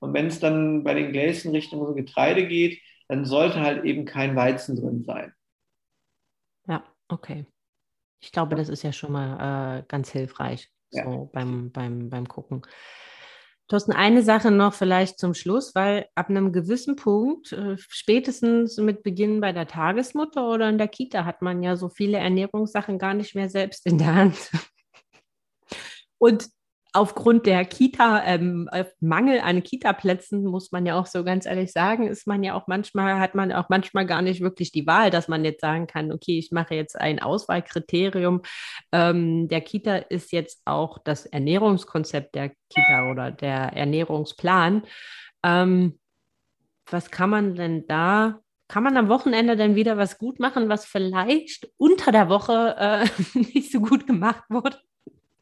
[0.00, 4.34] Und wenn es dann bei den Gläschen Richtung Getreide geht, dann sollte halt eben kein
[4.34, 5.32] Weizen drin sein.
[7.08, 7.46] Okay.
[8.20, 11.28] Ich glaube, das ist ja schon mal äh, ganz hilfreich so ja.
[11.32, 12.62] beim, beim, beim Gucken.
[13.68, 19.02] Thorsten, eine Sache noch vielleicht zum Schluss, weil ab einem gewissen Punkt, äh, spätestens mit
[19.02, 23.12] Beginn bei der Tagesmutter oder in der Kita, hat man ja so viele Ernährungssachen gar
[23.12, 24.50] nicht mehr selbst in der Hand.
[26.18, 26.48] Und
[26.92, 28.68] aufgrund der Kita, ähm,
[29.00, 32.66] Mangel an Kita-Plätzen, muss man ja auch so ganz ehrlich sagen, ist man ja auch
[32.66, 36.12] manchmal, hat man auch manchmal gar nicht wirklich die Wahl, dass man jetzt sagen kann,
[36.12, 38.42] okay, ich mache jetzt ein Auswahlkriterium.
[38.92, 44.82] Ähm, der Kita ist jetzt auch das Ernährungskonzept der Kita oder der Ernährungsplan.
[45.44, 45.98] Ähm,
[46.90, 50.84] was kann man denn da kann man am Wochenende dann wieder was gut machen, was
[50.84, 53.06] vielleicht unter der Woche äh,
[53.38, 54.78] nicht so gut gemacht wurde?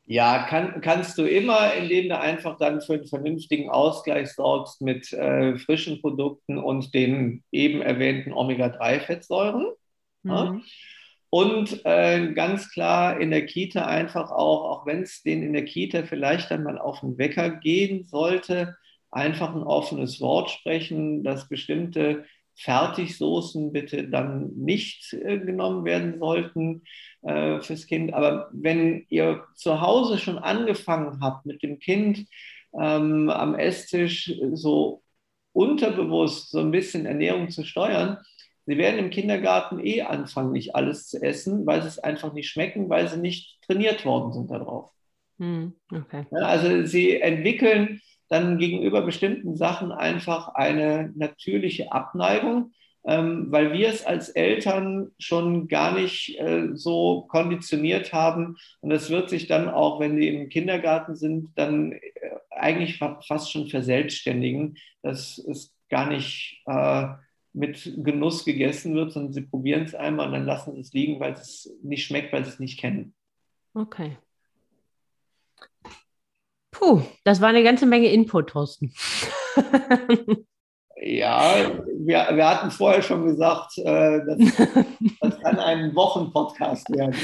[0.09, 5.12] Ja, kann, kannst du immer, indem du einfach dann für einen vernünftigen Ausgleich sorgst mit
[5.12, 9.66] äh, frischen Produkten und den eben erwähnten Omega-3-Fettsäuren.
[10.22, 10.30] Mhm.
[10.30, 10.61] Ja?
[11.28, 15.64] Und äh, ganz klar in der Kita einfach auch, auch wenn es denen in der
[15.64, 18.76] Kita vielleicht dann mal auf den Wecker gehen sollte,
[19.11, 22.24] einfach ein offenes Wort sprechen, dass bestimmte
[22.57, 26.82] Fertigsoßen bitte dann nicht äh, genommen werden sollten
[27.22, 28.14] äh, fürs Kind.
[28.14, 32.26] Aber wenn ihr zu Hause schon angefangen habt mit dem Kind
[32.78, 35.02] ähm, am Esstisch so
[35.52, 38.18] unterbewusst so ein bisschen Ernährung zu steuern,
[38.64, 42.48] sie werden im Kindergarten eh anfangen, nicht alles zu essen, weil sie es einfach nicht
[42.48, 44.90] schmecken, weil sie nicht trainiert worden sind darauf.
[45.38, 46.24] Hm, okay.
[46.30, 52.72] also sie entwickeln dann gegenüber bestimmten Sachen einfach eine natürliche Abneigung,
[53.05, 58.57] ähm, weil wir es als Eltern schon gar nicht äh, so konditioniert haben.
[58.81, 62.01] Und das wird sich dann auch, wenn die im Kindergarten sind, dann äh,
[62.51, 67.07] eigentlich fast schon verselbstständigen, dass es gar nicht äh,
[67.53, 71.20] mit Genuss gegessen wird, sondern sie probieren es einmal und dann lassen sie es liegen,
[71.20, 73.14] weil es nicht schmeckt, weil sie es nicht kennen.
[73.72, 74.16] Okay.
[76.79, 78.93] Puh, das war eine ganze Menge Input, Thorsten.
[81.01, 84.39] ja, wir, wir hatten vorher schon gesagt, äh, das,
[85.20, 87.14] das kann ein Wochenpodcast werden.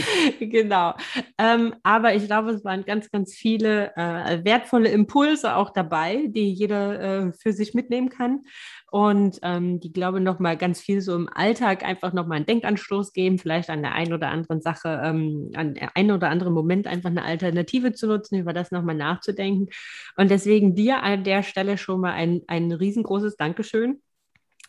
[0.40, 0.94] Genau.
[1.38, 6.52] Ähm, aber ich glaube, es waren ganz, ganz viele äh, wertvolle Impulse auch dabei, die
[6.52, 8.44] jeder äh, für sich mitnehmen kann
[8.92, 13.14] und ähm, die, glaube ich, nochmal ganz viel so im Alltag einfach nochmal einen Denkanstoß
[13.14, 16.86] geben, vielleicht an der einen oder anderen Sache, ähm, an der einen oder anderen Moment
[16.86, 19.68] einfach eine Alternative zu nutzen, über das nochmal nachzudenken.
[20.16, 24.02] Und deswegen dir an der Stelle schon mal ein, ein riesengroßes Dankeschön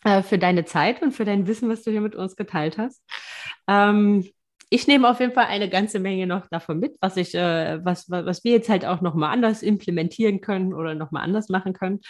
[0.05, 3.03] äh, für deine Zeit und für dein Wissen, was du hier mit uns geteilt hast.
[3.67, 4.25] Ähm,
[4.73, 8.09] ich nehme auf jeden Fall eine ganze Menge noch davon mit, was ich, äh, was,
[8.09, 12.01] was wir jetzt halt auch nochmal anders implementieren können oder nochmal anders machen können.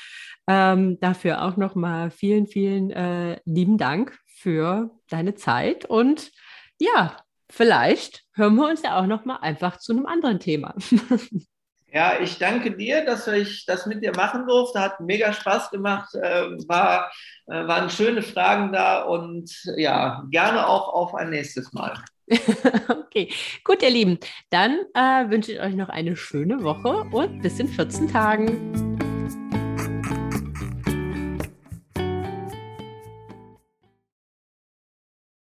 [0.47, 6.31] Ähm, dafür auch nochmal vielen, vielen äh, lieben Dank für deine Zeit und
[6.79, 7.17] ja,
[7.49, 10.73] vielleicht hören wir uns ja auch nochmal einfach zu einem anderen Thema.
[11.93, 14.79] Ja, ich danke dir, dass ich das mit dir machen durfte.
[14.79, 16.15] Hat mega Spaß gemacht.
[16.15, 17.11] Äh, war,
[17.45, 21.93] äh, waren schöne Fragen da und ja, gerne auch auf ein nächstes Mal.
[22.89, 23.31] okay,
[23.63, 24.17] gut, ihr Lieben.
[24.49, 28.92] Dann äh, wünsche ich euch noch eine schöne Woche und bis in 14 Tagen.